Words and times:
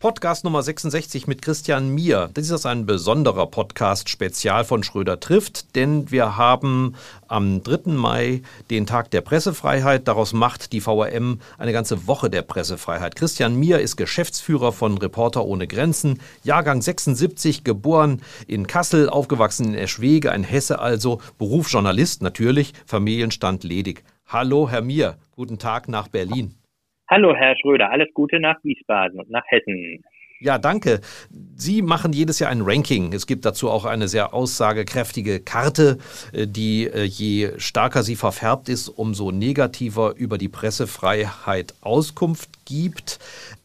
Podcast 0.00 0.44
Nummer 0.44 0.62
66 0.62 1.26
mit 1.26 1.42
Christian 1.42 1.90
Mier. 1.90 2.30
Das 2.32 2.48
ist 2.48 2.64
ein 2.64 2.86
besonderer 2.86 3.46
Podcast 3.46 4.08
spezial 4.08 4.64
von 4.64 4.82
Schröder 4.82 5.20
trifft, 5.20 5.76
denn 5.76 6.10
wir 6.10 6.38
haben 6.38 6.94
am 7.28 7.62
3. 7.62 7.92
Mai 7.92 8.40
den 8.70 8.86
Tag 8.86 9.10
der 9.10 9.20
Pressefreiheit. 9.20 10.08
Daraus 10.08 10.32
macht 10.32 10.72
die 10.72 10.80
VRM 10.80 11.40
eine 11.58 11.74
ganze 11.74 12.06
Woche 12.06 12.30
der 12.30 12.40
Pressefreiheit. 12.40 13.14
Christian 13.14 13.56
Mier 13.56 13.80
ist 13.80 13.96
Geschäftsführer 13.98 14.72
von 14.72 14.96
Reporter 14.96 15.44
ohne 15.44 15.66
Grenzen, 15.66 16.18
Jahrgang 16.44 16.80
76, 16.80 17.62
geboren 17.62 18.22
in 18.46 18.66
Kassel, 18.66 19.10
aufgewachsen 19.10 19.66
in 19.66 19.74
Eschwege, 19.74 20.32
ein 20.32 20.44
Hesse 20.44 20.78
also, 20.78 21.20
Berufsjournalist 21.36 22.22
natürlich, 22.22 22.72
Familienstand 22.86 23.64
ledig. 23.64 24.02
Hallo, 24.26 24.66
Herr 24.66 24.80
Mier, 24.80 25.18
guten 25.32 25.58
Tag 25.58 25.90
nach 25.90 26.08
Berlin. 26.08 26.54
Hallo, 27.10 27.34
Herr 27.34 27.56
Schröder, 27.58 27.90
alles 27.90 28.06
Gute 28.14 28.38
nach 28.38 28.62
Wiesbaden 28.62 29.18
und 29.18 29.30
nach 29.30 29.42
Hessen. 29.48 30.04
Ja, 30.38 30.58
danke. 30.58 31.00
Sie 31.56 31.82
machen 31.82 32.12
jedes 32.12 32.38
Jahr 32.38 32.50
ein 32.50 32.62
Ranking. 32.62 33.12
Es 33.12 33.26
gibt 33.26 33.44
dazu 33.44 33.68
auch 33.68 33.84
eine 33.84 34.06
sehr 34.06 34.32
aussagekräftige 34.32 35.40
Karte, 35.40 35.98
äh, 36.32 36.46
die 36.46 36.86
äh, 36.86 37.02
je 37.02 37.58
stärker 37.58 38.04
sie 38.04 38.14
verfärbt 38.14 38.68
ist, 38.68 38.88
umso 38.88 39.32
negativer 39.32 40.14
über 40.16 40.38
die 40.38 40.48
Pressefreiheit 40.48 41.74
Auskunft 41.80 42.64
gibt 42.64 43.18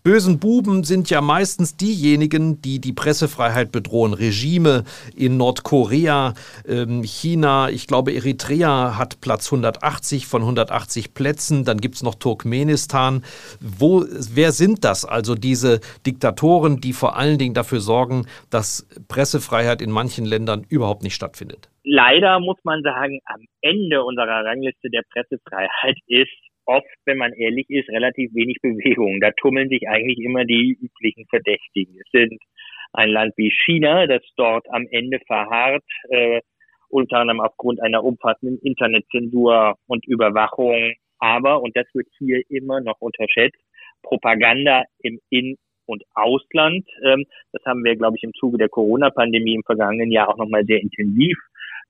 bösen 0.06 0.40
Buben 0.40 0.84
sind 0.84 1.10
ja 1.10 1.20
meistens 1.20 1.78
diejenigen, 1.78 2.62
die 2.62 2.80
die 2.80 2.94
Pressefreiheit 2.94 3.72
bedrohen. 3.72 4.14
Regime 4.14 4.84
in 5.16 5.36
Nordkorea, 5.38 6.36
ähm, 6.68 7.02
China, 7.02 7.70
ich 7.70 7.88
glaube 7.88 8.14
Eritrea 8.14 9.00
hat 9.00 9.20
Platz 9.20 9.52
180 9.52 10.28
von 10.28 10.44
180 10.44 11.16
Plätzen. 11.16 11.66
Dann 11.66 11.80
gibt 11.80 11.96
es 11.96 12.04
noch 12.04 12.14
Turkmenistan. 12.14 13.24
Wo, 13.60 14.06
wer 14.08 14.52
sind 14.52 14.84
das? 14.84 15.06
Also 15.06 15.34
diese 15.34 15.80
Diktatoren, 16.06 16.80
die 16.80 16.94
vor 16.94 17.18
allen 17.18 17.40
Dingen 17.40 17.56
dafür 17.56 17.80
sorgen, 17.80 18.28
dass 18.52 18.88
Pressefreiheit 19.08 19.82
in 19.82 19.90
manchen 19.90 20.26
Ländern 20.26 20.68
überhaupt 20.70 21.02
nicht 21.02 21.16
stattfindet. 21.16 21.72
Leider 21.84 22.40
muss 22.40 22.58
man 22.64 22.84
sagen, 22.84 23.22
am 23.26 23.42
Ende 23.62 24.04
unserer 24.04 24.46
Rangliste 24.46 24.92
der 24.92 25.02
Pressefreiheit 25.12 25.98
ist 26.08 26.30
oft, 26.66 26.88
wenn 27.06 27.18
man 27.18 27.34
ehrlich 27.34 27.70
ist, 27.70 27.90
relativ 27.90 28.34
wenig 28.34 28.58
Bewegung. 28.62 29.20
Da 29.22 29.32
tummeln 29.32 29.70
sich 29.70 29.88
eigentlich 29.88 30.20
immer 30.20 30.46
die 30.46 30.78
üblichen 30.80 31.26
Verdächtigen. 31.28 31.96
Es 32.00 32.12
sind 32.12 32.40
ein 32.94 33.10
Land 33.10 33.34
wie 33.38 33.52
China, 33.52 34.08
das 34.08 34.22
dort 34.38 34.66
am 34.70 34.88
Ende 34.90 35.20
verharrt, 35.28 35.84
äh, 36.10 36.42
unter 36.90 37.18
anderem 37.18 37.42
aufgrund 37.42 37.82
einer 37.82 38.04
umfassenden 38.04 38.60
Internetzensur 38.60 39.76
und 39.88 40.06
Überwachung. 40.08 40.94
Aber, 41.20 41.62
und 41.62 41.76
das 41.76 41.88
wird 41.94 42.08
hier 42.18 42.42
immer 42.50 42.82
noch 42.82 43.00
unterschätzt, 43.00 43.60
Propaganda 44.04 44.84
im 45.00 45.20
In- 45.30 45.58
und 45.86 46.04
Ausland. 46.14 46.88
Ähm, 47.04 47.26
das 47.52 47.64
haben 47.66 47.84
wir, 47.84 47.96
glaube 47.96 48.18
ich, 48.18 48.24
im 48.24 48.34
Zuge 48.34 48.58
der 48.58 48.70
Corona-Pandemie 48.70 49.56
im 49.56 49.64
vergangenen 49.64 50.12
Jahr 50.12 50.30
auch 50.30 50.38
nochmal 50.38 50.66
sehr 50.66 50.82
intensiv 50.82 51.38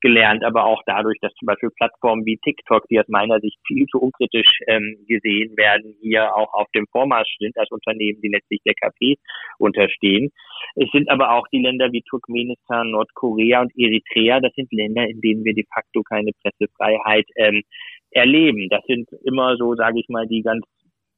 gelernt, 0.02 0.44
aber 0.44 0.66
auch 0.66 0.82
dadurch, 0.86 1.18
dass 1.22 1.34
zum 1.36 1.48
Beispiel 1.48 1.70
Plattformen 1.76 2.26
wie 2.26 2.38
TikTok, 2.38 2.88
die 2.90 3.00
aus 3.00 3.08
meiner 3.08 3.40
Sicht 3.40 3.58
viel 3.66 3.86
zu 3.88 4.00
unkritisch 4.00 4.60
ähm, 4.68 4.98
gesehen 5.08 5.56
werden, 5.58 5.96
hier 6.02 6.36
auch 6.36 6.54
auf 6.54 6.68
dem 6.76 6.86
Vormarsch 6.92 7.36
sind 7.40 7.58
als 7.58 7.72
Unternehmen, 7.72 8.22
die 8.22 8.30
letztlich 8.30 8.62
der 8.66 8.74
KP 8.76 9.16
unterstehen. 9.58 10.32
Es 10.76 10.90
sind 10.92 11.10
aber 11.10 11.32
auch 11.32 11.48
die 11.52 11.62
Länder 11.62 11.92
wie 11.92 12.04
Turkmenistan, 12.10 12.92
Nordkorea 12.92 13.62
und 13.62 13.72
Eritrea. 13.78 14.40
Das 14.40 14.54
sind 14.54 14.72
Länder, 14.72 15.08
in 15.08 15.22
denen 15.22 15.44
wir 15.44 15.54
de 15.54 15.66
facto 15.74 16.04
keine 16.04 16.32
Pressefreiheit 16.42 17.26
ähm, 17.36 17.64
erleben. 18.12 18.70
Das 18.70 18.84
sind 18.86 19.10
immer 19.24 19.58
so, 19.58 19.76
sage 19.76 20.00
ich 20.00 20.08
mal, 20.10 20.28
die 20.28 20.42
ganz 20.42 20.66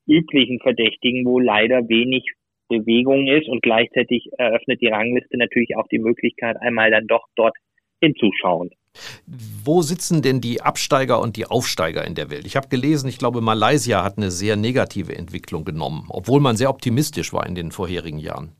üblichen 0.07 0.59
Verdächtigen, 0.59 1.25
wo 1.25 1.39
leider 1.39 1.87
wenig 1.89 2.23
Bewegung 2.69 3.27
ist 3.27 3.47
und 3.47 3.61
gleichzeitig 3.61 4.29
eröffnet 4.37 4.81
die 4.81 4.87
Rangliste 4.87 5.37
natürlich 5.37 5.75
auch 5.77 5.87
die 5.87 5.99
Möglichkeit, 5.99 6.57
einmal 6.59 6.91
dann 6.91 7.07
doch 7.07 7.25
dort 7.35 7.55
hinzuschauen. 8.01 8.71
Wo 9.27 9.81
sitzen 9.81 10.21
denn 10.21 10.41
die 10.41 10.61
Absteiger 10.61 11.21
und 11.21 11.37
die 11.37 11.45
Aufsteiger 11.45 12.05
in 12.05 12.15
der 12.15 12.31
Welt? 12.31 12.45
Ich 12.45 12.55
habe 12.55 12.67
gelesen, 12.67 13.07
ich 13.07 13.19
glaube, 13.19 13.41
Malaysia 13.41 14.03
hat 14.03 14.17
eine 14.17 14.31
sehr 14.31 14.55
negative 14.55 15.15
Entwicklung 15.15 15.65
genommen, 15.65 16.07
obwohl 16.09 16.41
man 16.41 16.55
sehr 16.55 16.69
optimistisch 16.69 17.33
war 17.33 17.45
in 17.45 17.55
den 17.55 17.71
vorherigen 17.71 18.19
Jahren. 18.19 18.55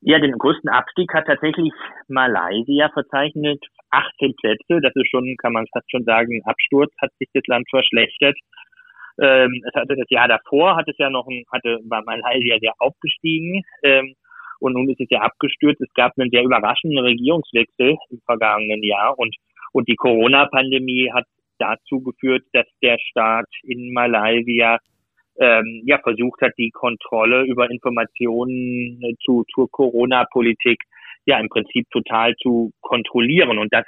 Ja, 0.00 0.18
den 0.18 0.32
größten 0.32 0.68
Abstieg 0.68 1.12
hat 1.14 1.26
tatsächlich 1.26 1.72
Malaysia 2.08 2.88
verzeichnet. 2.92 3.62
18 3.90 4.34
Plätze, 4.40 4.80
das 4.80 4.92
ist 4.96 5.10
schon, 5.10 5.36
kann 5.36 5.52
man 5.52 5.66
fast 5.72 5.88
schon 5.90 6.04
sagen, 6.04 6.34
ein 6.34 6.50
Absturz, 6.50 6.90
hat 7.00 7.10
sich 7.18 7.28
das 7.34 7.46
Land 7.46 7.68
verschlechtert. 7.70 8.36
Ähm, 9.20 9.62
es 9.68 9.74
hatte 9.74 9.94
das 9.94 10.08
Jahr 10.08 10.26
davor, 10.26 10.76
hat 10.76 10.88
es 10.88 10.96
ja 10.98 11.10
noch 11.10 11.28
ein, 11.28 11.44
hatte, 11.52 11.78
war 11.88 12.02
Malaysia 12.04 12.58
sehr 12.58 12.72
aufgestiegen. 12.78 13.62
Ähm, 13.82 14.14
und 14.62 14.74
nun 14.74 14.88
ist 14.88 15.00
es 15.00 15.08
ja 15.10 15.20
abgestürzt. 15.20 15.80
Es 15.80 15.92
gab 15.94 16.12
einen 16.16 16.30
sehr 16.30 16.44
überraschenden 16.44 16.98
Regierungswechsel 17.00 17.96
im 18.10 18.20
vergangenen 18.24 18.82
Jahr 18.82 19.18
und, 19.18 19.34
und 19.72 19.88
die 19.88 19.96
Corona-Pandemie 19.96 21.10
hat 21.12 21.24
dazu 21.58 22.00
geführt, 22.00 22.44
dass 22.52 22.66
der 22.82 22.98
Staat 22.98 23.46
in 23.62 23.92
Malaysia 23.92 24.78
ähm, 25.38 25.82
ja 25.84 25.98
versucht 25.98 26.40
hat, 26.42 26.52
die 26.58 26.70
Kontrolle 26.70 27.44
über 27.44 27.70
Informationen 27.70 29.00
zu, 29.24 29.44
zur 29.52 29.70
Corona-Politik 29.70 30.82
ja 31.26 31.38
im 31.38 31.48
Prinzip 31.48 31.88
total 31.90 32.34
zu 32.36 32.72
kontrollieren. 32.80 33.58
Und 33.58 33.72
das 33.72 33.86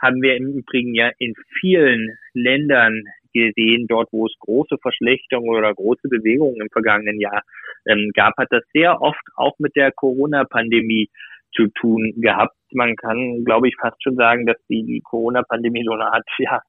haben 0.00 0.20
wir 0.20 0.36
im 0.36 0.48
Übrigen 0.58 0.94
ja 0.94 1.10
in 1.18 1.34
vielen 1.60 2.16
Ländern 2.34 3.02
gesehen, 3.32 3.86
dort 3.88 4.08
wo 4.12 4.26
es 4.26 4.34
große 4.40 4.76
Verschlechterungen 4.82 5.56
oder 5.56 5.74
große 5.74 6.08
Bewegungen 6.08 6.60
im 6.60 6.68
vergangenen 6.70 7.18
Jahr 7.20 7.42
ähm, 7.86 8.10
gab, 8.14 8.36
hat 8.36 8.48
das 8.50 8.62
sehr 8.72 9.00
oft 9.00 9.22
auch 9.36 9.54
mit 9.58 9.74
der 9.76 9.92
Corona-Pandemie 9.92 11.08
zu 11.54 11.68
tun 11.68 12.14
gehabt. 12.16 12.56
Man 12.72 12.96
kann, 12.96 13.44
glaube 13.44 13.68
ich, 13.68 13.76
fast 13.80 14.02
schon 14.02 14.16
sagen, 14.16 14.46
dass 14.46 14.56
die, 14.68 15.00
Corona-Pandemie 15.04 15.84
so 15.84 15.92
eine 15.92 16.12
Art 16.12 16.26
ja, 16.38 16.60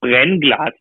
Brennglas 0.00 0.74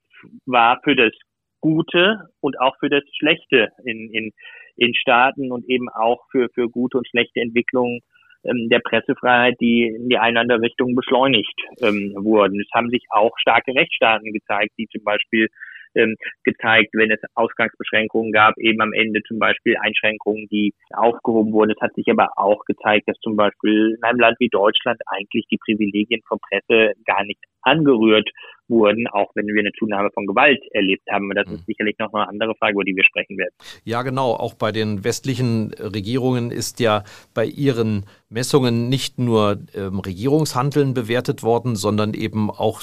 war 0.45 0.79
für 0.83 0.95
das 0.95 1.11
Gute 1.59 2.29
und 2.41 2.59
auch 2.59 2.75
für 2.79 2.89
das 2.89 3.03
Schlechte 3.17 3.69
in, 3.85 4.09
in, 4.11 4.31
in 4.75 4.93
Staaten 4.93 5.51
und 5.51 5.67
eben 5.69 5.89
auch 5.89 6.21
für, 6.31 6.49
für 6.53 6.69
gute 6.69 6.97
und 6.97 7.07
schlechte 7.07 7.39
Entwicklungen 7.39 8.01
ähm, 8.43 8.67
der 8.69 8.79
Pressefreiheit, 8.79 9.55
die 9.61 9.87
in 9.87 10.09
die 10.09 10.17
eine 10.17 10.41
andere 10.41 10.61
Richtung 10.61 10.95
beschleunigt 10.95 11.55
ähm, 11.81 12.13
wurden. 12.17 12.59
Es 12.59 12.67
haben 12.73 12.89
sich 12.89 13.05
auch 13.09 13.31
starke 13.39 13.73
Rechtsstaaten 13.73 14.33
gezeigt, 14.33 14.73
die 14.77 14.87
zum 14.87 15.03
Beispiel 15.03 15.47
ähm, 15.95 16.15
gezeigt, 16.43 16.91
wenn 16.93 17.11
es 17.11 17.19
Ausgangsbeschränkungen 17.35 18.31
gab, 18.31 18.57
eben 18.57 18.81
am 18.81 18.93
Ende 18.93 19.21
zum 19.23 19.39
Beispiel 19.39 19.77
Einschränkungen, 19.81 20.47
die 20.49 20.73
aufgehoben 20.91 21.51
wurden. 21.53 21.71
Es 21.71 21.81
hat 21.81 21.93
sich 21.95 22.09
aber 22.09 22.29
auch 22.35 22.63
gezeigt, 22.65 23.07
dass 23.07 23.17
zum 23.19 23.35
Beispiel 23.35 23.95
in 23.97 24.03
einem 24.03 24.19
Land 24.19 24.39
wie 24.39 24.49
Deutschland 24.49 24.99
eigentlich 25.07 25.45
die 25.49 25.57
Privilegien 25.57 26.21
von 26.27 26.39
Presse 26.39 26.93
gar 27.05 27.23
nicht 27.23 27.39
angerührt 27.61 28.29
wurden, 28.73 29.07
auch 29.07 29.31
wenn 29.35 29.47
wir 29.47 29.59
eine 29.59 29.71
Zunahme 29.77 30.09
von 30.13 30.25
Gewalt 30.25 30.61
erlebt 30.71 31.07
haben. 31.11 31.29
Das 31.35 31.47
ist 31.47 31.61
mhm. 31.61 31.65
sicherlich 31.67 31.97
noch 31.99 32.13
eine 32.13 32.27
andere 32.27 32.55
Frage, 32.55 32.73
über 32.73 32.83
die 32.83 32.95
wir 32.95 33.03
sprechen 33.03 33.37
werden. 33.37 33.53
Ja, 33.83 34.01
genau. 34.01 34.33
Auch 34.33 34.55
bei 34.55 34.71
den 34.71 35.03
westlichen 35.03 35.73
Regierungen 35.73 36.51
ist 36.51 36.79
ja 36.79 37.03
bei 37.33 37.45
ihren 37.45 38.05
Messungen 38.33 38.89
nicht 38.89 39.19
nur 39.19 39.59
ähm, 39.75 39.99
Regierungshandeln 39.99 40.93
bewertet 40.93 41.43
worden, 41.43 41.75
sondern 41.75 42.13
eben 42.13 42.49
auch 42.49 42.81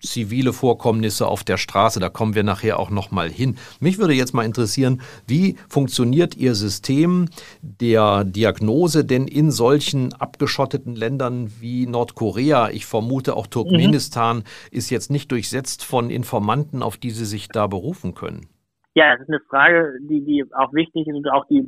zivile 0.00 0.52
Vorkommnisse 0.52 1.26
auf 1.26 1.42
der 1.42 1.56
Straße. 1.56 1.98
Da 1.98 2.08
kommen 2.08 2.34
wir 2.34 2.44
nachher 2.44 2.78
auch 2.78 2.90
noch 2.90 3.10
mal 3.10 3.28
hin. 3.28 3.56
Mich 3.80 3.98
würde 3.98 4.14
jetzt 4.14 4.34
mal 4.34 4.44
interessieren, 4.44 5.02
wie 5.26 5.56
funktioniert 5.68 6.36
Ihr 6.36 6.54
System 6.54 7.28
der 7.60 8.24
Diagnose 8.24 9.04
denn 9.04 9.26
in 9.26 9.50
solchen 9.50 10.12
abgeschotteten 10.12 10.94
Ländern 10.94 11.50
wie 11.60 11.86
Nordkorea? 11.86 12.70
Ich 12.70 12.86
vermute 12.86 13.36
auch 13.36 13.48
Turkmenistan 13.48 14.38
mhm. 14.38 14.42
ist 14.70 14.90
jetzt 14.90 15.10
nicht 15.10 15.23
nicht 15.24 15.32
durchsetzt 15.32 15.84
von 15.84 16.10
Informanten, 16.10 16.82
auf 16.82 16.98
die 16.98 17.10
Sie 17.10 17.24
sich 17.24 17.48
da 17.48 17.66
berufen 17.66 18.14
können? 18.14 18.46
Ja, 18.94 19.12
das 19.12 19.22
ist 19.22 19.28
eine 19.28 19.40
Frage, 19.48 19.96
die, 20.02 20.22
die 20.22 20.44
auch 20.54 20.72
wichtig 20.74 21.06
ist 21.06 21.14
und 21.14 21.26
auch 21.30 21.46
die, 21.48 21.62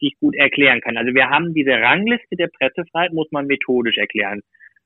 die 0.00 0.06
ich 0.06 0.18
gut 0.20 0.36
erklären 0.36 0.80
kann. 0.80 0.96
Also 0.96 1.12
wir 1.12 1.28
haben 1.28 1.52
diese 1.52 1.72
Rangliste 1.72 2.36
der 2.36 2.48
Pressefreiheit, 2.48 3.12
muss 3.12 3.26
man 3.32 3.46
methodisch 3.46 3.98
erklären. 3.98 4.40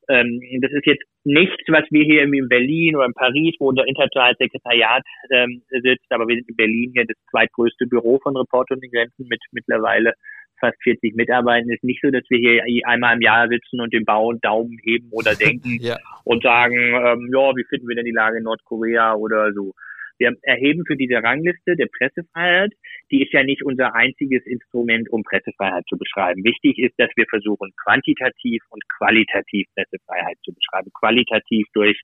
Ähm, 0.09 0.41
das 0.63 0.73
ist 0.73 0.87
jetzt 0.87 1.05
nichts, 1.25 1.63
was 1.69 1.85
wir 1.91 2.05
hier 2.05 2.23
in 2.23 2.49
Berlin 2.49 2.97
oder 2.97 3.07
in 3.07 3.13
Paris, 3.13 3.55
wo 3.59 3.69
unser 3.69 3.87
internationales 3.87 4.39
Sekretariat 4.39 5.05
ähm, 5.31 5.63
sitzt, 5.69 6.11
aber 6.11 6.27
wir 6.27 6.37
sind 6.37 6.49
in 6.49 6.57
Berlin 6.57 6.93
hier 6.95 7.05
das 7.07 7.17
zweitgrößte 7.31 7.87
Büro 7.87 8.19
von 8.23 8.37
Reporter 8.37 8.75
und 8.75 8.83
den 8.83 8.91
Grenzen 8.91 9.27
mit 9.29 9.43
mittlerweile 9.53 10.15
fast 10.61 10.77
40 10.83 11.15
Mitarbeitern. 11.15 11.71
Es 11.71 11.77
ist 11.77 11.85
nicht 11.85 12.01
so, 12.03 12.11
dass 12.11 12.25
wir 12.29 12.39
hier 12.39 12.63
einmal 12.87 13.15
im 13.17 13.23
Jahr 13.23 13.49
sitzen 13.49 13.81
und 13.81 13.93
den 13.93 14.05
Bau 14.05 14.29
und 14.29 14.45
Daumen 14.45 14.79
heben 14.83 15.09
oder 15.11 15.35
denken 15.37 15.79
ja. 15.81 15.97
und 16.25 16.43
sagen, 16.43 16.77
ähm, 16.77 17.31
ja, 17.33 17.55
wie 17.57 17.65
finden 17.69 17.89
wir 17.89 17.97
denn 17.97 18.05
die 18.05 18.13
Lage 18.13 18.39
in 18.39 18.45
Nordkorea 18.45 19.15
oder 19.15 19.53
so. 19.53 19.73
Wir 20.19 20.33
erheben 20.43 20.85
für 20.87 20.97
diese 20.97 21.23
Rangliste 21.23 21.77
der 21.77 21.87
Pressefreiheit, 21.87 22.73
die 23.11 23.23
ist 23.23 23.33
ja 23.33 23.43
nicht 23.43 23.63
unser 23.63 23.95
einziges 23.95 24.45
Instrument, 24.47 25.09
um 25.11 25.23
Pressefreiheit 25.23 25.85
zu 25.89 25.97
beschreiben. 25.97 26.45
Wichtig 26.45 26.79
ist, 26.79 26.95
dass 26.99 27.11
wir 27.17 27.27
versuchen, 27.29 27.73
quantitativ 27.83 28.63
und 28.71 28.83
qualitativ 28.99 29.67
Pressefreiheit 29.75 30.39
zu 30.45 30.53
beschreiben. 30.53 30.91
Qualitativ 30.99 31.67
durch, 31.75 32.01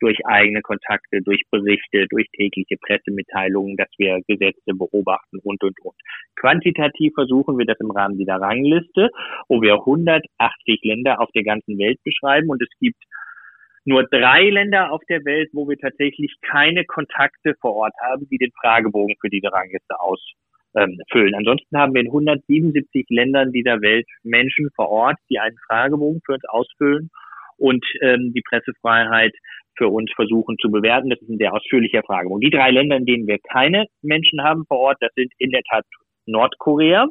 durch 0.00 0.18
eigene 0.26 0.62
Kontakte, 0.62 1.22
durch 1.22 1.42
Berichte, 1.50 2.06
durch 2.08 2.26
tägliche 2.36 2.76
Pressemitteilungen, 2.80 3.76
dass 3.76 3.90
wir 3.98 4.20
Gesetze 4.26 4.72
beobachten 4.74 5.38
und, 5.42 5.62
und, 5.62 5.78
und. 5.82 5.96
Quantitativ 6.36 7.12
versuchen 7.14 7.58
wir 7.58 7.66
das 7.66 7.80
im 7.80 7.90
Rahmen 7.90 8.18
dieser 8.18 8.36
Rangliste, 8.36 9.10
wo 9.48 9.60
wir 9.60 9.74
180 9.74 10.80
Länder 10.82 11.20
auf 11.20 11.30
der 11.32 11.44
ganzen 11.44 11.78
Welt 11.78 11.98
beschreiben 12.04 12.48
und 12.48 12.62
es 12.62 12.70
gibt 12.80 13.02
nur 13.86 14.04
drei 14.04 14.50
Länder 14.50 14.92
auf 14.92 15.00
der 15.08 15.24
Welt, 15.24 15.48
wo 15.52 15.68
wir 15.68 15.78
tatsächlich 15.78 16.34
keine 16.42 16.84
Kontakte 16.84 17.54
vor 17.60 17.74
Ort 17.74 17.94
haben, 18.02 18.28
die 18.28 18.38
den 18.38 18.50
Fragebogen 18.60 19.14
für 19.20 19.30
diese 19.30 19.52
Rangliste 19.52 19.98
ausfüllen. 20.00 21.34
Ansonsten 21.34 21.78
haben 21.78 21.94
wir 21.94 22.02
in 22.02 22.08
177 22.08 23.06
Ländern 23.08 23.52
dieser 23.52 23.80
Welt 23.80 24.06
Menschen 24.24 24.68
vor 24.74 24.88
Ort, 24.88 25.16
die 25.30 25.38
einen 25.38 25.56
Fragebogen 25.66 26.20
für 26.26 26.34
uns 26.34 26.44
ausfüllen 26.48 27.10
und 27.58 27.86
ähm, 28.02 28.32
die 28.34 28.42
Pressefreiheit 28.42 29.32
für 29.76 29.88
uns 29.88 30.10
versuchen 30.16 30.56
zu 30.60 30.70
bewerten. 30.70 31.10
Das 31.10 31.20
ist 31.20 31.28
ein 31.28 31.38
sehr 31.38 31.54
ausführlicher 31.54 32.02
Fragebogen. 32.02 32.40
Die 32.40 32.50
drei 32.50 32.70
Länder, 32.70 32.96
in 32.96 33.06
denen 33.06 33.26
wir 33.26 33.38
keine 33.52 33.86
Menschen 34.02 34.42
haben 34.42 34.64
vor 34.66 34.78
Ort, 34.78 34.96
das 35.00 35.12
sind 35.14 35.32
in 35.38 35.50
der 35.50 35.62
Tat 35.70 35.84
Nordkorea, 36.26 37.06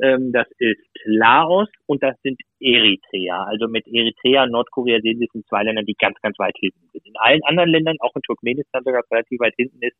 ähm, 0.00 0.32
das 0.32 0.46
ist 0.58 0.80
Laos 1.04 1.68
und 1.86 2.02
das 2.02 2.16
sind 2.22 2.40
Eritrea. 2.60 3.44
Also 3.44 3.68
mit 3.68 3.86
Eritrea 3.86 4.44
und 4.44 4.52
Nordkorea 4.52 5.00
sehen 5.00 5.18
Sie, 5.18 5.26
es 5.26 5.32
sind 5.32 5.46
zwei 5.46 5.62
Länder, 5.62 5.82
die 5.82 5.96
ganz, 5.98 6.20
ganz 6.20 6.38
weit 6.38 6.56
hinten 6.58 6.88
sind. 6.92 7.06
In 7.06 7.16
allen 7.16 7.42
anderen 7.44 7.70
Ländern, 7.70 7.96
auch 8.00 8.14
in 8.14 8.22
Turkmenistan 8.22 8.82
sogar 8.84 9.02
relativ 9.10 9.40
weit 9.40 9.54
hinten 9.56 9.78
ist, 9.80 9.96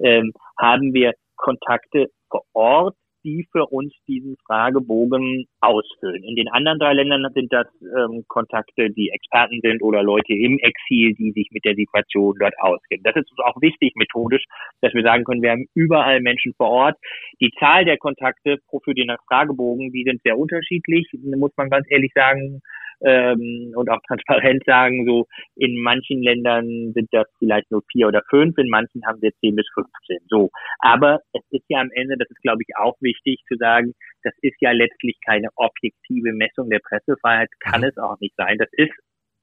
ähm, 0.00 0.32
haben 0.58 0.92
wir 0.92 1.12
Kontakte 1.36 2.08
vor 2.30 2.42
Ort 2.52 2.96
die 3.24 3.46
für 3.50 3.66
uns 3.66 3.92
diesen 4.06 4.36
Fragebogen 4.46 5.46
ausfüllen. 5.60 6.22
In 6.22 6.36
den 6.36 6.48
anderen 6.48 6.78
drei 6.78 6.92
Ländern 6.92 7.26
sind 7.34 7.52
das 7.52 7.66
ähm, 7.80 8.24
Kontakte, 8.28 8.90
die 8.90 9.10
Experten 9.10 9.60
sind 9.62 9.82
oder 9.82 10.02
Leute 10.02 10.34
im 10.34 10.58
Exil, 10.58 11.14
die 11.14 11.32
sich 11.32 11.48
mit 11.50 11.64
der 11.64 11.74
Situation 11.74 12.36
dort 12.38 12.54
auskennen. 12.60 13.02
Das 13.02 13.16
ist 13.16 13.30
uns 13.30 13.40
auch 13.40 13.60
wichtig 13.60 13.94
methodisch, 13.96 14.44
dass 14.82 14.92
wir 14.94 15.02
sagen 15.02 15.24
können, 15.24 15.42
wir 15.42 15.52
haben 15.52 15.66
überall 15.74 16.20
Menschen 16.20 16.54
vor 16.56 16.68
Ort. 16.68 16.96
Die 17.40 17.50
Zahl 17.58 17.84
der 17.84 17.96
Kontakte 17.96 18.58
pro 18.68 18.80
für 18.80 18.94
den 18.94 19.10
Fragebogen, 19.28 19.90
die 19.92 20.04
sind 20.04 20.22
sehr 20.22 20.38
unterschiedlich, 20.38 21.08
muss 21.36 21.52
man 21.56 21.70
ganz 21.70 21.86
ehrlich 21.90 22.12
sagen 22.14 22.60
ähm, 23.04 23.72
und 23.76 23.90
auch 23.90 24.00
transparent 24.06 24.64
sagen, 24.64 25.06
so 25.06 25.26
in 25.56 25.80
manchen 25.80 26.22
Ländern 26.22 26.92
sind 26.94 27.08
das 27.12 27.26
vielleicht 27.38 27.70
nur 27.70 27.82
vier 27.92 28.08
oder 28.08 28.22
fünf, 28.30 28.56
in 28.58 28.68
manchen 28.68 29.04
haben 29.06 29.20
wir 29.22 29.32
zehn 29.40 29.54
bis 29.56 29.66
15. 29.74 30.18
So. 30.28 30.50
Aber 30.78 31.20
es 31.32 31.42
ist 31.50 31.64
ja 31.68 31.80
am 31.80 31.90
Ende, 31.92 32.16
das 32.18 32.28
ist 32.30 32.42
glaube 32.42 32.62
ich 32.66 32.76
auch 32.76 32.96
wichtig 33.00 33.40
zu 33.48 33.56
sagen, 33.56 33.92
das 34.22 34.34
ist 34.40 34.56
ja 34.60 34.72
letztlich 34.72 35.16
keine 35.24 35.48
objektive 35.56 36.32
Messung 36.32 36.70
der 36.70 36.80
Pressefreiheit, 36.80 37.50
kann 37.60 37.82
mhm. 37.82 37.88
es 37.88 37.98
auch 37.98 38.18
nicht 38.20 38.34
sein. 38.36 38.58
Das 38.58 38.68
ist 38.72 38.94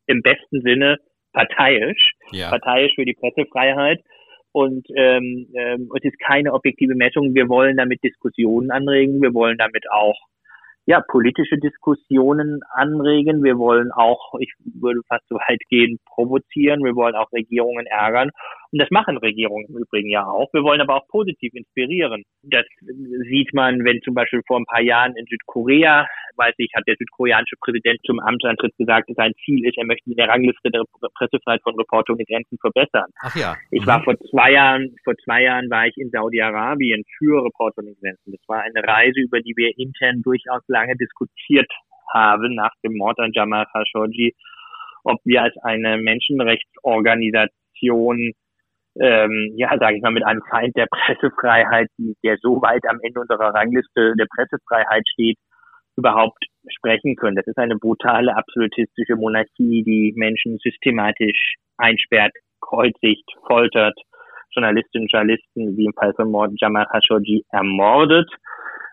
im 0.08 0.22
besten 0.22 0.62
Sinne 0.62 0.98
parteiisch, 1.34 2.14
ja. 2.32 2.50
parteiisch 2.50 2.94
für 2.96 3.06
die 3.06 3.14
Pressefreiheit. 3.14 4.02
Und 4.54 4.86
ähm, 4.98 5.48
ähm, 5.56 5.90
es 5.96 6.04
ist 6.04 6.20
keine 6.20 6.52
objektive 6.52 6.94
Messung. 6.96 7.34
Wir 7.34 7.48
wollen 7.48 7.78
damit 7.78 8.04
Diskussionen 8.04 8.70
anregen. 8.70 9.22
Wir 9.22 9.34
wollen 9.34 9.58
damit 9.58 9.90
auch 9.90 10.20
ja, 10.92 11.00
politische 11.00 11.58
Diskussionen 11.58 12.60
anregen. 12.70 13.44
Wir 13.44 13.58
wollen 13.58 13.94
auch, 13.94 14.34
ich 14.40 14.54
würde 14.66 15.00
fast 15.08 15.26
so 15.30 15.36
weit 15.36 15.62
gehen, 15.70 16.00
provozieren. 16.06 16.84
Wir 16.84 16.96
wollen 16.96 17.16
auch 17.16 17.32
Regierungen 17.32 17.86
ärgern. 17.86 18.32
Und 18.72 18.80
das 18.80 18.90
machen 18.90 19.18
Regierungen 19.18 19.66
im 19.68 19.78
Übrigen 19.78 20.10
ja 20.10 20.26
auch. 20.26 20.48
Wir 20.54 20.64
wollen 20.64 20.80
aber 20.80 20.96
auch 20.96 21.08
positiv 21.08 21.54
inspirieren. 21.54 22.24
Das 22.42 22.66
sieht 23.30 23.54
man, 23.54 23.84
wenn 23.84 24.02
zum 24.02 24.14
Beispiel 24.14 24.42
vor 24.48 24.60
ein 24.60 24.66
paar 24.66 24.82
Jahren 24.82 25.14
in 25.18 25.26
Südkorea, 25.26 26.08
weiß 26.38 26.54
ich, 26.58 26.72
hat 26.74 26.88
der 26.88 26.96
südkoreanische 26.98 27.58
Präsident 27.60 28.00
zum 28.06 28.22
Amtsantritt 28.22 28.74
gesagt, 28.78 29.10
sein 29.16 29.34
Ziel 29.44 29.68
ist, 29.68 29.78
er 29.78 29.86
möchte 29.86 30.16
der 30.16 30.30
Rangliste 30.30 30.72
der 30.72 30.84
Pressefreiheit 31.16 31.62
von 31.64 31.76
Reporter 31.76 32.14
ohne 32.14 32.24
Grenzen 32.24 32.58
verbessern. 32.60 33.10
Ach 33.20 33.36
ja. 33.36 33.58
Ich 33.72 33.86
war 33.86 34.00
mhm. 34.00 34.04
vor 34.04 34.18
zwei 34.30 34.54
Jahren, 34.54 34.96
vor 35.04 35.16
zwei 35.26 35.44
Jahren 35.44 35.70
war 35.70 35.88
ich 35.88 35.98
in 35.98 36.10
Saudi-Arabien 36.10 37.04
für 37.18 37.44
Reporter 37.44 37.84
ohne 37.84 37.94
Grenzen. 37.96 38.32
Das 38.32 38.48
war 38.48 38.62
eine 38.62 38.88
Reise, 38.88 39.20
über 39.20 39.42
die 39.42 39.54
wir 39.58 39.78
intern 39.78 40.22
durchaus 40.22 40.64
lange 40.68 40.96
diskutiert 40.96 41.70
haben 42.14 42.56
nach 42.56 42.72
dem 42.84 42.96
Mord 42.96 43.20
an 43.20 43.34
Jamal 43.34 43.66
Khashoggi, 43.72 44.34
ob 45.04 45.20
wir 45.26 45.44
als 45.44 45.58
eine 45.58 45.98
Menschenrechtsorganisation 45.98 48.34
ähm, 49.00 49.54
ja, 49.56 49.70
sage 49.80 49.98
ich 49.98 50.02
mal, 50.02 50.12
mit 50.12 50.26
einem 50.26 50.42
Feind 50.50 50.76
der 50.76 50.88
Pressefreiheit, 50.88 51.88
der 52.24 52.38
so 52.42 52.62
weit 52.62 52.84
am 52.88 53.00
Ende 53.02 53.22
unserer 53.22 53.54
Rangliste 53.54 54.14
der 54.18 54.28
Pressefreiheit 54.36 55.04
steht, 55.14 55.38
überhaupt 55.96 56.46
sprechen 56.70 57.16
können. 57.16 57.36
Das 57.36 57.48
ist 57.48 57.58
eine 57.58 57.76
brutale, 57.76 58.36
absolutistische 58.36 59.16
Monarchie, 59.16 59.84
die 59.84 60.14
Menschen 60.16 60.58
systematisch 60.60 61.56
einsperrt, 61.78 62.34
kreuzigt, 62.62 63.30
foltert, 63.48 63.98
Journalistinnen 64.54 65.06
und 65.06 65.12
Journalisten, 65.12 65.78
wie 65.78 65.86
im 65.86 65.94
Fall 65.94 66.14
von 66.14 66.30
Mord 66.30 66.52
Jamal 66.60 66.86
Khashoggi, 66.92 67.44
ermordet. 67.52 68.30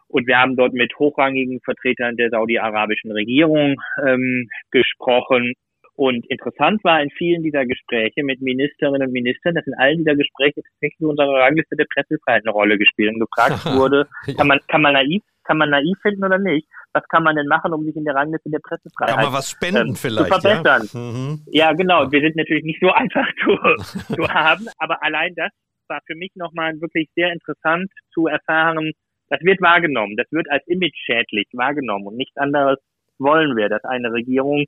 Und 0.08 0.26
wir 0.26 0.38
haben 0.38 0.56
dort 0.56 0.72
mit 0.72 0.92
hochrangigen 0.98 1.60
Vertretern 1.64 2.16
der 2.16 2.30
saudi-arabischen 2.30 3.12
Regierung 3.12 3.76
ähm, 4.06 4.48
gesprochen, 4.70 5.54
und 5.98 6.24
interessant 6.30 6.84
war 6.84 7.02
in 7.02 7.10
vielen 7.10 7.42
dieser 7.42 7.66
Gespräche 7.66 8.22
mit 8.22 8.40
Ministerinnen 8.40 9.08
und 9.08 9.12
Ministern, 9.12 9.56
dass 9.56 9.66
in 9.66 9.74
allen 9.74 9.98
dieser 9.98 10.14
Gespräche 10.14 10.62
tatsächlich 10.62 11.00
unsere 11.00 11.28
Rangliste 11.28 11.74
der 11.74 11.86
Pressefreiheit 11.92 12.44
eine 12.46 12.52
Rolle 12.52 12.78
gespielt 12.78 13.12
und 13.12 13.18
gefragt 13.18 13.66
wurde, 13.76 14.06
kann 14.36 14.46
man, 14.46 14.60
kann 14.68 14.80
man 14.80 14.92
naiv, 14.92 15.24
kann 15.42 15.58
man 15.58 15.70
naiv 15.70 15.98
finden 16.00 16.22
oder 16.22 16.38
nicht? 16.38 16.68
Was 16.92 17.02
kann 17.08 17.24
man 17.24 17.34
denn 17.34 17.48
machen, 17.48 17.72
um 17.72 17.84
sich 17.84 17.96
in 17.96 18.04
der 18.04 18.14
Rangliste 18.14 18.48
der 18.48 18.60
Pressefreiheit 18.60 19.16
kann 19.16 19.24
man 19.24 19.32
was 19.32 19.50
spenden 19.50 19.88
ähm, 19.88 19.96
vielleicht, 19.96 20.32
zu 20.32 20.40
verbessern? 20.40 20.88
Ja? 20.92 21.00
Mhm. 21.00 21.42
ja, 21.46 21.72
genau. 21.72 22.12
Wir 22.12 22.20
sind 22.20 22.36
natürlich 22.36 22.62
nicht 22.62 22.80
so 22.80 22.92
einfach 22.92 23.26
zu, 23.42 24.14
zu 24.14 24.28
haben, 24.28 24.68
aber 24.78 25.02
allein 25.02 25.34
das 25.34 25.50
war 25.88 25.98
für 26.06 26.14
mich 26.14 26.30
nochmal 26.36 26.80
wirklich 26.80 27.08
sehr 27.16 27.32
interessant 27.32 27.90
zu 28.14 28.28
erfahren. 28.28 28.92
Das 29.30 29.40
wird 29.40 29.60
wahrgenommen. 29.60 30.16
Das 30.16 30.30
wird 30.30 30.48
als 30.48 30.64
image 30.68 30.96
schädlich 31.04 31.48
wahrgenommen 31.54 32.06
und 32.06 32.16
nichts 32.16 32.36
anderes 32.36 32.78
wollen 33.18 33.56
wir, 33.56 33.68
dass 33.68 33.82
eine 33.82 34.12
Regierung 34.12 34.66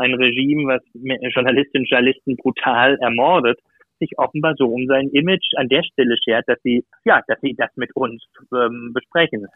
ein 0.00 0.14
Regime, 0.14 0.66
was 0.66 0.82
Journalistinnen 0.94 1.84
und 1.84 1.90
Journalisten 1.90 2.36
brutal 2.36 2.96
ermordet, 3.00 3.58
sich 4.00 4.18
offenbar 4.18 4.54
so 4.56 4.66
um 4.66 4.86
sein 4.86 5.08
Image 5.10 5.52
an 5.56 5.68
der 5.68 5.82
Stelle 5.82 6.16
schert, 6.24 6.48
dass 6.48 6.58
sie, 6.64 6.84
ja, 7.04 7.22
dass 7.28 7.38
sie 7.42 7.54
das 7.54 7.70
mit 7.76 7.94
uns 7.94 8.24
ähm, 8.52 8.92
besprechen. 8.94 9.46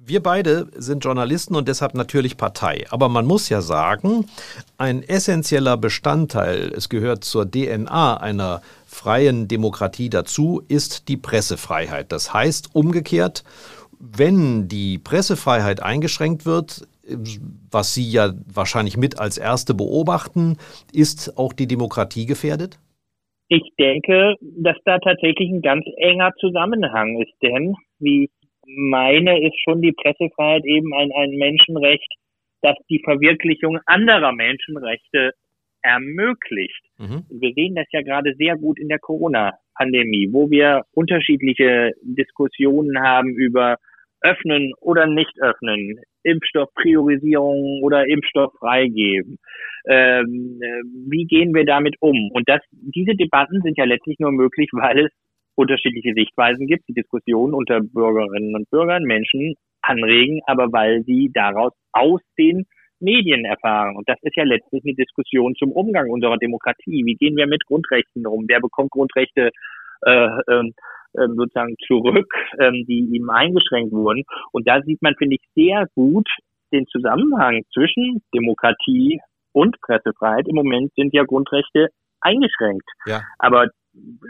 Wir 0.00 0.22
beide 0.22 0.68
sind 0.76 1.04
Journalisten 1.04 1.56
und 1.56 1.68
deshalb 1.68 1.94
natürlich 1.94 2.36
Partei. 2.36 2.84
Aber 2.90 3.08
man 3.08 3.26
muss 3.26 3.48
ja 3.48 3.60
sagen, 3.60 4.26
ein 4.76 5.02
essentieller 5.02 5.76
Bestandteil, 5.76 6.72
es 6.74 6.88
gehört 6.88 7.24
zur 7.24 7.50
DNA 7.50 8.16
einer 8.18 8.62
freien 8.86 9.48
Demokratie 9.48 10.08
dazu, 10.08 10.62
ist 10.68 11.08
die 11.08 11.16
Pressefreiheit. 11.16 12.12
Das 12.12 12.32
heißt 12.32 12.74
umgekehrt, 12.74 13.42
wenn 13.98 14.68
die 14.68 14.98
Pressefreiheit 14.98 15.82
eingeschränkt 15.82 16.46
wird, 16.46 16.86
was 17.70 17.94
Sie 17.94 18.10
ja 18.10 18.32
wahrscheinlich 18.52 18.96
mit 18.96 19.18
als 19.18 19.38
Erste 19.38 19.74
beobachten, 19.74 20.56
ist 20.92 21.36
auch 21.36 21.52
die 21.52 21.66
Demokratie 21.66 22.26
gefährdet? 22.26 22.78
Ich 23.48 23.62
denke, 23.78 24.34
dass 24.40 24.76
da 24.84 24.98
tatsächlich 24.98 25.50
ein 25.50 25.62
ganz 25.62 25.84
enger 25.96 26.32
Zusammenhang 26.38 27.20
ist, 27.22 27.32
denn 27.42 27.74
wie 27.98 28.24
ich 28.24 28.30
meine, 28.66 29.40
ist 29.46 29.56
schon 29.62 29.80
die 29.80 29.92
Pressefreiheit 29.92 30.64
eben 30.66 30.92
ein, 30.92 31.10
ein 31.12 31.30
Menschenrecht, 31.30 32.12
das 32.60 32.76
die 32.90 33.00
Verwirklichung 33.02 33.78
anderer 33.86 34.32
Menschenrechte 34.32 35.32
ermöglicht. 35.80 36.82
Mhm. 36.98 37.24
Wir 37.30 37.54
sehen 37.54 37.74
das 37.74 37.86
ja 37.92 38.02
gerade 38.02 38.34
sehr 38.36 38.56
gut 38.56 38.78
in 38.78 38.88
der 38.88 38.98
Corona-Pandemie, 38.98 40.28
wo 40.32 40.50
wir 40.50 40.84
unterschiedliche 40.92 41.92
Diskussionen 42.02 43.00
haben 43.00 43.30
über 43.30 43.78
öffnen 44.20 44.72
oder 44.80 45.06
nicht 45.06 45.40
öffnen, 45.40 46.00
Impfstoffpriorisierung 46.28 47.82
oder 47.82 48.06
Impfstoff 48.06 48.52
freigeben. 48.58 49.38
Ähm, 49.88 50.60
äh, 50.62 50.82
wie 51.10 51.24
gehen 51.24 51.54
wir 51.54 51.64
damit 51.64 51.96
um? 52.00 52.30
Und 52.32 52.48
das, 52.48 52.60
diese 52.72 53.14
Debatten 53.14 53.60
sind 53.62 53.78
ja 53.78 53.84
letztlich 53.84 54.18
nur 54.18 54.32
möglich, 54.32 54.68
weil 54.72 55.06
es 55.06 55.12
unterschiedliche 55.54 56.14
Sichtweisen 56.14 56.66
gibt, 56.66 56.86
die 56.88 56.94
Diskussionen 56.94 57.54
unter 57.54 57.80
Bürgerinnen 57.80 58.54
und 58.54 58.70
Bürgern, 58.70 59.02
Menschen 59.02 59.54
anregen, 59.82 60.40
aber 60.46 60.72
weil 60.72 61.02
sie 61.04 61.30
daraus 61.32 61.72
aus 61.92 62.20
den 62.38 62.64
Medien 63.00 63.44
erfahren. 63.44 63.96
Und 63.96 64.08
das 64.08 64.18
ist 64.22 64.36
ja 64.36 64.44
letztlich 64.44 64.82
eine 64.84 64.94
Diskussion 64.94 65.54
zum 65.56 65.72
Umgang 65.72 66.10
unserer 66.10 66.36
Demokratie. 66.36 67.04
Wie 67.04 67.14
gehen 67.14 67.36
wir 67.36 67.46
mit 67.46 67.64
Grundrechten 67.66 68.26
um? 68.26 68.44
Wer 68.48 68.60
bekommt 68.60 68.90
Grundrechte 68.90 69.50
äh, 70.02 70.28
ähm, 70.48 70.74
ähm, 71.18 71.34
sozusagen 71.36 71.74
zurück, 71.86 72.32
ähm, 72.58 72.84
die 72.86 73.08
ihm 73.12 73.30
eingeschränkt 73.30 73.92
wurden? 73.92 74.24
Und 74.52 74.68
da 74.68 74.82
sieht 74.82 75.02
man, 75.02 75.14
finde 75.16 75.36
ich, 75.36 75.42
sehr 75.54 75.86
gut 75.94 76.28
den 76.72 76.86
Zusammenhang 76.86 77.62
zwischen 77.72 78.22
Demokratie 78.34 79.20
und 79.52 79.80
Pressefreiheit. 79.80 80.46
Im 80.48 80.56
Moment 80.56 80.92
sind 80.94 81.14
ja 81.14 81.24
Grundrechte 81.24 81.88
eingeschränkt. 82.20 82.88
Ja. 83.06 83.22
Aber 83.38 83.68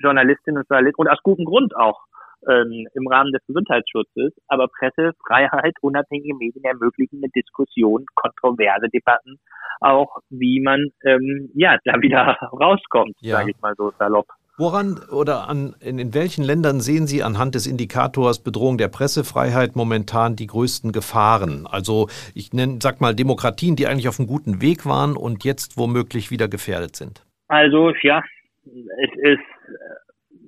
Journalistinnen 0.02 0.60
und 0.60 0.68
Journalisten, 0.70 1.00
und 1.00 1.08
aus 1.08 1.18
gutem 1.22 1.44
Grund 1.44 1.74
auch, 1.76 1.98
ähm, 2.46 2.86
im 2.94 3.06
Rahmen 3.08 3.32
des 3.32 3.44
Gesundheitsschutzes, 3.46 4.32
aber 4.46 4.68
Pressefreiheit, 4.68 5.74
unabhängige 5.82 6.34
Medien 6.36 6.64
ermöglichen 6.64 7.18
eine 7.18 7.30
Diskussion, 7.34 8.06
kontroverse 8.14 8.88
Debatten, 8.88 9.38
auch 9.80 10.18
wie 10.30 10.60
man 10.60 10.90
ähm, 11.04 11.50
ja 11.54 11.78
da 11.84 12.00
wieder 12.00 12.36
rauskommt, 12.52 13.16
ja. 13.20 13.38
sage 13.38 13.50
ich 13.50 13.60
mal 13.60 13.74
so 13.76 13.92
salopp. 13.98 14.26
Woran 14.58 14.98
oder 15.12 15.48
an, 15.48 15.76
in, 15.80 16.00
in 16.00 16.14
welchen 16.14 16.42
Ländern 16.42 16.80
sehen 16.80 17.06
Sie 17.06 17.22
anhand 17.22 17.54
des 17.54 17.68
Indikators 17.68 18.42
Bedrohung 18.42 18.76
der 18.76 18.88
Pressefreiheit 18.88 19.76
momentan 19.76 20.34
die 20.34 20.48
größten 20.48 20.90
Gefahren? 20.90 21.68
Also 21.70 22.08
ich 22.34 22.52
nenne, 22.52 22.80
sag 22.82 23.00
mal 23.00 23.14
Demokratien, 23.14 23.76
die 23.76 23.86
eigentlich 23.86 24.08
auf 24.08 24.18
einem 24.18 24.26
guten 24.26 24.60
Weg 24.60 24.84
waren 24.84 25.16
und 25.16 25.44
jetzt 25.44 25.78
womöglich 25.78 26.32
wieder 26.32 26.48
gefährdet 26.48 26.96
sind. 26.96 27.24
Also 27.46 27.92
ja, 28.02 28.20
es 28.66 29.10
ist 29.22 29.46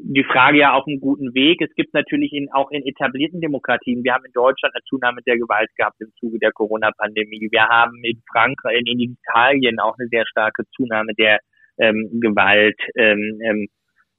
die 0.03 0.25
Frage 0.25 0.59
ja 0.59 0.73
auf 0.73 0.89
einem 0.89 0.99
guten 0.99 1.33
Weg. 1.35 1.63
Es 1.63 1.73
gibt 1.77 1.95
natürlich 1.95 2.33
in, 2.33 2.51
auch 2.51 2.73
in 2.73 2.85
etablierten 2.85 3.41
Demokratien, 3.41 4.03
wir 4.03 4.15
haben 4.15 4.25
in 4.25 4.33
Deutschland 4.33 4.75
eine 4.75 4.83
Zunahme 4.89 5.23
der 5.25 5.39
Gewalt 5.39 5.71
gehabt 5.77 6.01
im 6.01 6.11
Zuge 6.19 6.41
der 6.41 6.51
Corona-Pandemie. 6.51 7.47
Wir 7.53 7.69
haben 7.69 8.03
in 8.03 8.21
Frankreich, 8.33 8.83
in 8.85 8.99
Italien 8.99 9.79
auch 9.79 9.95
eine 10.01 10.09
sehr 10.09 10.27
starke 10.27 10.65
Zunahme 10.75 11.15
der 11.15 11.39
ähm, 11.79 12.21
Gewalt 12.21 12.79
ähm, 12.97 13.39
ähm, 13.45 13.69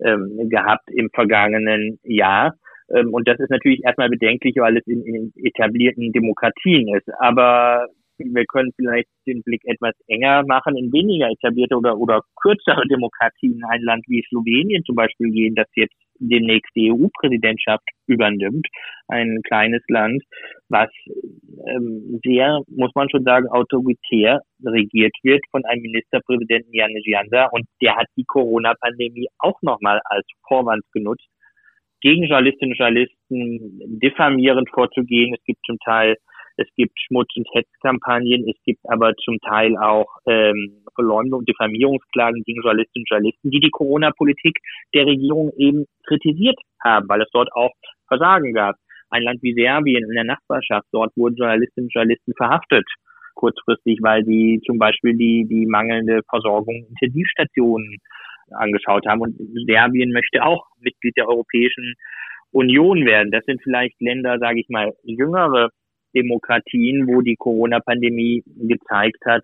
ähm, 0.03 0.49
gehabt 0.49 0.89
im 0.91 1.09
vergangenen 1.13 1.99
Jahr. 2.03 2.55
Ähm, 2.93 3.13
und 3.13 3.27
das 3.27 3.39
ist 3.39 3.49
natürlich 3.49 3.83
erstmal 3.83 4.09
bedenklich, 4.09 4.55
weil 4.57 4.77
es 4.77 4.87
in, 4.87 5.03
in 5.05 5.33
etablierten 5.43 6.11
Demokratien 6.11 6.93
ist. 6.95 7.09
Aber 7.19 7.87
wir 8.17 8.45
können 8.45 8.71
vielleicht 8.75 9.09
den 9.25 9.41
Blick 9.43 9.61
etwas 9.65 9.93
enger 10.07 10.43
machen, 10.45 10.77
in 10.77 10.91
weniger 10.91 11.29
etablierte 11.29 11.75
oder, 11.75 11.97
oder 11.97 12.21
kürzere 12.41 12.87
Demokratien, 12.87 13.61
ein 13.69 13.81
Land 13.81 14.03
wie 14.07 14.23
Slowenien 14.29 14.83
zum 14.83 14.95
Beispiel 14.95 15.31
gehen, 15.31 15.55
das 15.55 15.67
jetzt 15.75 15.95
demnächst 16.21 16.69
die 16.75 16.91
EU-Präsidentschaft 16.91 17.83
übernimmt. 18.07 18.67
Ein 19.07 19.41
kleines 19.43 19.81
Land, 19.87 20.23
was 20.69 20.89
ähm, 21.67 22.19
sehr, 22.23 22.61
muss 22.67 22.91
man 22.95 23.09
schon 23.09 23.23
sagen, 23.23 23.47
autoritär 23.49 24.41
regiert 24.63 25.13
wird 25.23 25.43
von 25.51 25.65
einem 25.65 25.81
Ministerpräsidenten 25.81 26.73
Janis 26.73 27.03
Jansa 27.05 27.47
und 27.51 27.65
der 27.81 27.95
hat 27.97 28.07
die 28.15 28.25
Corona-Pandemie 28.25 29.27
auch 29.39 29.59
nochmal 29.61 29.99
als 30.05 30.25
Vorwand 30.47 30.83
genutzt, 30.93 31.27
gegen 32.01 32.23
Journalistinnen 32.23 32.73
und 32.73 32.79
Journalisten 32.79 33.99
diffamierend 33.99 34.69
vorzugehen. 34.69 35.35
Es 35.35 35.43
gibt 35.43 35.59
zum 35.65 35.77
Teil 35.85 36.15
es 36.61 36.67
gibt 36.75 36.97
Schmutz- 36.99 37.35
und 37.35 37.47
Hetzkampagnen, 37.53 38.47
es 38.47 38.57
gibt 38.63 38.79
aber 38.89 39.13
zum 39.15 39.39
Teil 39.39 39.77
auch 39.77 40.07
ähm, 40.27 40.83
Verleumdung, 40.95 41.45
Diffamierungsklagen 41.45 42.43
gegen 42.43 42.61
Journalistinnen 42.61 43.03
und 43.03 43.09
Journalisten, 43.09 43.51
die 43.51 43.59
die 43.59 43.69
Corona-Politik 43.69 44.57
der 44.93 45.05
Regierung 45.05 45.51
eben 45.57 45.85
kritisiert 46.05 46.59
haben, 46.83 47.07
weil 47.09 47.21
es 47.21 47.29
dort 47.31 47.51
auch 47.53 47.71
Versagen 48.07 48.53
gab. 48.53 48.75
Ein 49.09 49.23
Land 49.23 49.41
wie 49.41 49.53
Serbien 49.53 50.03
in 50.03 50.15
der 50.15 50.23
Nachbarschaft, 50.23 50.87
dort 50.91 51.15
wurden 51.17 51.35
Journalistinnen 51.35 51.87
und 51.87 51.93
Journalisten 51.93 52.33
verhaftet, 52.35 52.85
kurzfristig, 53.35 53.99
weil 54.01 54.23
sie 54.25 54.61
zum 54.65 54.77
Beispiel 54.77 55.15
die, 55.15 55.45
die 55.49 55.65
mangelnde 55.65 56.21
Versorgung 56.29 56.75
in 56.75 56.87
Intensivstationen 56.89 57.97
angeschaut 58.51 59.05
haben. 59.07 59.21
Und 59.21 59.35
Serbien 59.65 60.11
möchte 60.11 60.43
auch 60.43 60.65
Mitglied 60.79 61.15
der 61.17 61.27
Europäischen 61.27 61.95
Union 62.51 63.05
werden. 63.05 63.31
Das 63.31 63.45
sind 63.45 63.61
vielleicht 63.63 63.99
Länder, 64.01 64.37
sage 64.39 64.59
ich 64.59 64.69
mal, 64.69 64.93
jüngere 65.03 65.69
Demokratien, 66.13 67.07
wo 67.07 67.21
die 67.21 67.35
Corona-Pandemie 67.35 68.43
gezeigt 68.45 69.23
hat, 69.25 69.43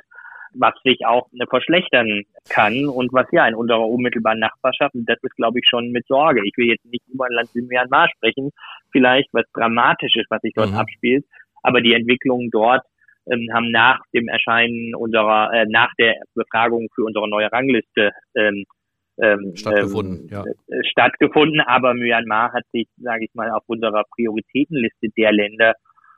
was 0.54 0.74
sich 0.84 1.06
auch 1.06 1.28
verschlechtern 1.50 2.24
kann 2.50 2.88
und 2.88 3.14
was 3.14 3.28
ja 3.32 3.48
in 3.48 3.56
unserer 3.56 3.88
unmittelbaren 3.88 4.40
Nachbarschaft, 4.40 4.96
und 4.96 5.08
das 5.08 5.18
ist, 5.22 5.36
glaube 5.36 5.60
ich, 5.60 5.66
schon 5.70 5.92
mit 5.92 6.06
Sorge. 6.08 6.42
Ich 6.46 6.54
will 6.58 6.68
jetzt 6.68 6.86
nicht 6.86 7.04
über 7.08 7.26
ein 7.26 7.34
Land 7.34 7.50
wie 7.54 7.62
Myanmar 7.62 8.10
sprechen, 8.16 8.52
vielleicht 8.92 9.30
was 9.34 9.46
Dramatisches, 9.54 10.26
was 10.30 10.42
sich 10.42 10.54
dort 10.56 10.72
mhm. 10.72 10.78
abspielt, 10.78 11.26
aber 11.64 11.82
die 11.82 11.94
Entwicklungen 11.94 12.50
dort 12.52 12.84
ähm, 13.30 13.50
haben 13.54 13.72
nach 13.72 14.00
dem 14.14 14.28
Erscheinen 14.28 14.96
unserer, 14.96 15.52
äh, 15.54 15.66
nach 15.68 15.94
der 16.00 16.16
Befragung 16.34 16.88
für 16.96 17.04
unsere 17.04 17.30
neue 17.30 17.52
Rangliste 17.52 18.12
ähm, 18.36 18.66
ähm, 19.20 19.56
stattgefunden, 19.56 20.28
ähm, 20.28 20.30
ja. 20.32 20.44
Äh, 20.44 20.84
stattgefunden, 20.92 21.62
aber 21.62 21.94
Myanmar 21.94 22.54
hat 22.54 22.64
sich, 22.72 22.88
sage 22.98 23.26
ich 23.26 23.34
mal, 23.34 23.50
auf 23.52 23.64
unserer 23.68 24.04
Prioritätenliste 24.16 25.10
der 25.18 25.32
Länder 25.32 25.74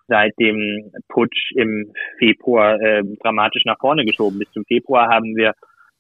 seit 0.10 0.34
dem 0.40 0.92
Putsch 1.08 1.52
im 1.56 1.94
Februar 2.18 2.80
äh, 2.82 3.04
dramatisch 3.22 3.64
nach 3.66 3.80
vorne 3.80 4.06
geschoben. 4.06 4.40
Bis 4.40 4.52
zum 4.52 4.66
Februar 4.66 5.08
haben 5.08 5.36
wir 5.36 5.54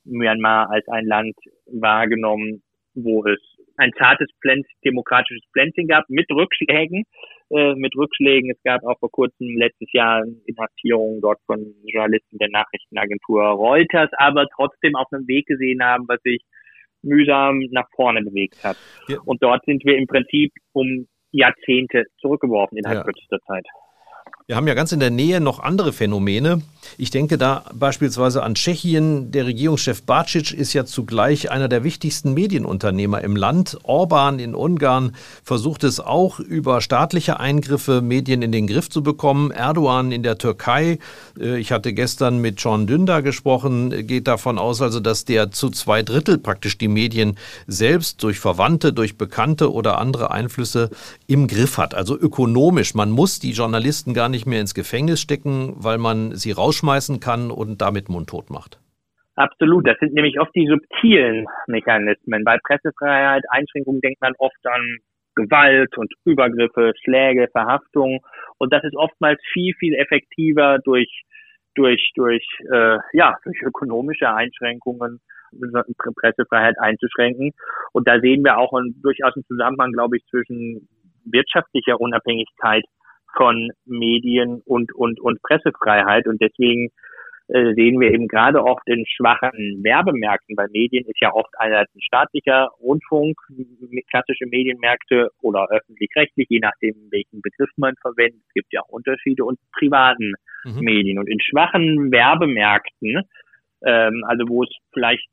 Myanmar 0.05 0.69
als 0.69 0.87
ein 0.87 1.05
Land 1.05 1.35
wahrgenommen, 1.67 2.63
wo 2.95 3.25
es 3.25 3.39
ein 3.77 3.91
zartes 3.97 4.27
Pflänz, 4.41 4.67
demokratisches 4.83 5.43
Pflänzchen 5.53 5.87
gab 5.87 6.03
mit 6.09 6.29
Rückschlägen, 6.29 7.05
äh, 7.49 7.73
mit 7.75 7.95
Rückschlägen. 7.95 8.51
Es 8.51 8.61
gab 8.63 8.83
auch 8.83 8.99
vor 8.99 9.09
kurzem 9.09 9.57
letztes 9.57 9.91
Jahr 9.93 10.25
Inhaftierungen 10.45 11.21
dort 11.21 11.39
von 11.45 11.73
Journalisten 11.85 12.37
der 12.37 12.49
Nachrichtenagentur 12.49 13.41
Reuters, 13.41 14.09
aber 14.17 14.47
trotzdem 14.53 14.95
auf 14.95 15.07
einem 15.11 15.27
Weg 15.27 15.45
gesehen 15.47 15.81
haben, 15.81 16.05
was 16.07 16.21
sich 16.23 16.43
mühsam 17.01 17.59
nach 17.71 17.87
vorne 17.95 18.21
bewegt 18.21 18.61
hat. 18.63 18.75
Ja. 19.07 19.17
Und 19.25 19.41
dort 19.41 19.63
sind 19.65 19.85
wir 19.85 19.97
im 19.97 20.07
Prinzip 20.07 20.51
um 20.73 21.07
Jahrzehnte 21.31 22.05
zurückgeworfen 22.19 22.77
innerhalb 22.77 22.99
ja. 22.99 23.03
kürzester 23.03 23.39
Zeit. 23.47 23.65
Wir 24.49 24.55
haben 24.55 24.67
ja 24.67 24.73
ganz 24.73 24.91
in 24.91 24.99
der 24.99 25.11
Nähe 25.11 25.39
noch 25.41 25.59
andere 25.59 25.93
Phänomene. 25.93 26.63
Ich 26.97 27.11
denke 27.11 27.37
da 27.37 27.65
beispielsweise 27.71 28.41
an 28.41 28.55
Tschechien. 28.55 29.31
Der 29.31 29.45
Regierungschef 29.45 30.01
Bacic 30.01 30.51
ist 30.51 30.73
ja 30.73 30.85
zugleich 30.85 31.51
einer 31.51 31.67
der 31.67 31.83
wichtigsten 31.83 32.33
Medienunternehmer 32.33 33.21
im 33.21 33.35
Land. 33.35 33.77
Orban 33.83 34.39
in 34.39 34.55
Ungarn 34.55 35.11
versucht 35.43 35.83
es 35.83 35.99
auch 35.99 36.39
über 36.39 36.81
staatliche 36.81 37.39
Eingriffe 37.39 38.01
Medien 38.01 38.41
in 38.41 38.51
den 38.51 38.65
Griff 38.65 38.89
zu 38.89 39.03
bekommen. 39.03 39.51
Erdogan 39.51 40.11
in 40.11 40.23
der 40.23 40.39
Türkei, 40.39 40.97
äh, 41.39 41.59
ich 41.59 41.71
hatte 41.71 41.93
gestern 41.93 42.39
mit 42.39 42.59
John 42.59 42.87
Dündar 42.87 43.21
gesprochen, 43.21 44.07
geht 44.07 44.27
davon 44.27 44.57
aus, 44.57 44.81
also 44.81 44.99
dass 44.99 45.25
der 45.25 45.51
zu 45.51 45.69
zwei 45.69 46.01
Drittel 46.01 46.39
praktisch 46.39 46.79
die 46.79 46.87
Medien 46.87 47.37
selbst 47.67 48.23
durch 48.23 48.39
Verwandte, 48.39 48.93
durch 48.93 49.15
Bekannte 49.15 49.71
oder 49.71 49.99
andere 49.99 50.31
Einflüsse 50.31 50.89
im 51.27 51.47
Griff 51.47 51.77
hat. 51.77 51.93
Also 51.93 52.17
ökonomisch. 52.17 52.95
Man 52.95 53.11
muss 53.11 53.37
die 53.37 53.51
Journalisten 53.51 54.15
gar 54.15 54.27
nicht 54.27 54.38
nicht 54.39 54.48
mehr 54.48 54.62
ins 54.62 54.74
Gefängnis 54.74 55.19
stecken, 55.19 55.74
weil 55.75 55.98
man 55.98 56.36
sie 56.36 56.51
rausschmeißen 56.51 57.19
kann 57.19 57.51
und 57.51 57.81
damit 57.81 58.08
mundtot 58.08 58.50
macht. 58.50 58.79
Absolut, 59.36 59.86
das 59.88 59.98
sind 60.00 60.13
nämlich 60.13 60.39
oft 60.39 60.55
die 60.55 60.67
subtilen 60.67 61.46
Mechanismen. 61.67 62.43
Bei 62.46 62.58
Pressefreiheit, 62.63 63.43
Einschränkungen 63.50 64.01
denkt 64.01 64.22
man 64.22 64.34
oft 64.38 64.65
an 64.65 64.98
Gewalt 65.36 65.98
und 65.98 66.12
Übergriffe, 66.25 66.93
Schläge, 67.03 67.48
Verhaftung. 67.51 68.19
Und 68.58 68.74
das 68.74 68.84
ist 68.84 68.96
oftmals 68.96 69.39
viel, 69.51 69.74
viel 69.79 69.93
effektiver 69.96 70.79
durch, 70.84 71.24
durch, 71.75 72.12
durch, 72.15 72.46
äh, 72.72 72.98
ja, 73.13 73.36
durch 73.43 73.62
ökonomische 73.62 74.34
Einschränkungen 74.34 75.19
Pressefreiheit 76.22 76.75
einzuschränken. 76.79 77.51
Und 77.93 78.08
da 78.08 78.19
sehen 78.19 78.43
wir 78.43 78.58
auch 78.58 78.74
einen, 78.74 79.01
durchaus 79.01 79.36
einen 79.36 79.46
Zusammenhang, 79.46 79.91
glaube 79.91 80.17
ich, 80.17 80.25
zwischen 80.29 80.88
wirtschaftlicher 81.25 82.00
Unabhängigkeit 82.00 82.84
von 83.36 83.71
Medien 83.86 84.62
und, 84.65 84.93
und, 84.93 85.19
und 85.19 85.41
Pressefreiheit. 85.41 86.27
Und 86.27 86.41
deswegen 86.41 86.89
äh, 87.50 87.74
sehen 87.74 88.00
wir 88.00 88.12
eben 88.12 88.27
gerade 88.27 88.63
oft 88.63 88.88
in 88.88 89.05
schwachen 89.07 89.81
Werbemärkten, 89.83 90.55
weil 90.55 90.67
Medien 90.71 91.05
ist 91.05 91.19
ja 91.19 91.33
oft 91.33 91.50
einerseits 91.57 91.93
ein 91.95 92.01
staatlicher 92.01 92.69
Rundfunk, 92.79 93.38
klassische 94.12 94.45
Medienmärkte 94.45 95.29
oder 95.41 95.67
öffentlich-rechtlich, 95.71 96.45
je 96.50 96.59
nachdem, 96.59 96.93
welchen 97.09 97.41
Begriff 97.41 97.71
man 97.77 97.95
verwendet. 98.01 98.41
Es 98.48 98.53
gibt 98.53 98.71
ja 98.71 98.81
auch 98.81 98.89
Unterschiede 98.89 99.45
und 99.45 99.57
privaten 99.71 100.33
mhm. 100.63 100.79
Medien. 100.79 101.17
Und 101.17 101.27
in 101.27 101.39
schwachen 101.41 102.12
Werbemärkten, 102.12 103.24
ähm, 103.83 104.24
also 104.27 104.48
wo 104.48 104.63
es 104.63 104.69
vielleicht 104.93 105.27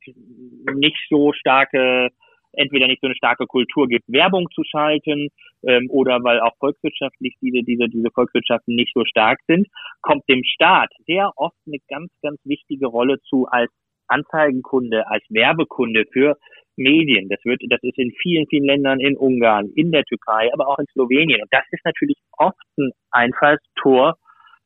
nicht 0.75 0.99
so 1.11 1.35
starke 1.35 2.09
entweder 2.53 2.87
nicht 2.87 3.01
so 3.01 3.07
eine 3.07 3.17
starke 3.17 3.47
Kultur 3.47 3.87
gibt, 3.89 4.05
Werbung 4.09 4.49
zu 4.55 4.63
schalten, 4.65 5.29
ähm, 5.67 5.89
oder 5.91 6.23
weil 6.23 6.41
auch 6.41 6.57
volkswirtschaftlich 6.59 7.35
diese, 7.41 7.63
diese, 7.65 7.89
diese 7.89 8.11
Volkswirtschaften 8.11 8.75
nicht 8.75 8.93
so 8.95 9.05
stark 9.05 9.39
sind, 9.47 9.67
kommt 10.03 10.23
dem 10.29 10.43
Staat 10.45 10.91
sehr 11.07 11.31
oft 11.37 11.57
eine 11.67 11.79
ganz, 11.89 12.11
ganz 12.23 12.39
wichtige 12.45 12.87
Rolle 12.87 13.19
zu 13.29 13.47
als 13.47 13.71
Anzeigenkunde, 14.09 15.07
als 15.09 15.25
Werbekunde 15.29 16.05
für 16.13 16.37
Medien. 16.77 17.29
Das 17.29 17.41
wird, 17.45 17.61
das 17.69 17.83
ist 17.83 17.99
in 17.99 18.13
vielen, 18.23 18.47
vielen 18.49 18.67
Ländern, 18.67 19.01
in 19.01 19.17
Ungarn, 19.17 19.71
in 19.75 19.91
der 19.91 20.05
Türkei, 20.05 20.51
aber 20.53 20.69
auch 20.69 20.79
in 20.79 20.87
Slowenien. 20.93 21.41
Und 21.43 21.53
das 21.53 21.65
ist 21.71 21.85
natürlich 21.85 22.17
oft 22.37 22.57
ein 22.79 22.93
Einfallstor 23.11 24.17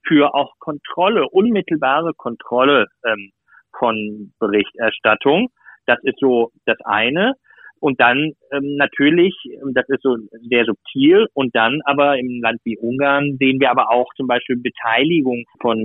für 0.06 0.34
auch 0.34 0.52
Kontrolle, 0.58 1.28
unmittelbare 1.28 2.12
Kontrolle 2.14 2.86
ähm, 3.06 3.30
von 3.78 4.32
Berichterstattung. 4.38 5.48
Das 5.86 5.98
ist 6.02 6.18
so 6.18 6.50
das 6.66 6.78
eine. 6.84 7.34
Und 7.80 7.98
dann 7.98 8.32
ähm, 8.52 8.76
natürlich, 8.76 9.34
ähm, 9.46 9.72
das 9.74 9.88
ist 9.88 10.02
so 10.02 10.16
sehr 10.48 10.66
subtil, 10.66 11.26
und 11.32 11.54
dann 11.56 11.80
aber 11.84 12.18
im 12.18 12.40
Land 12.42 12.60
wie 12.64 12.78
Ungarn 12.78 13.36
sehen 13.38 13.58
wir 13.58 13.70
aber 13.70 13.90
auch 13.90 14.12
zum 14.16 14.26
Beispiel 14.26 14.56
Beteiligung 14.56 15.44
von 15.60 15.78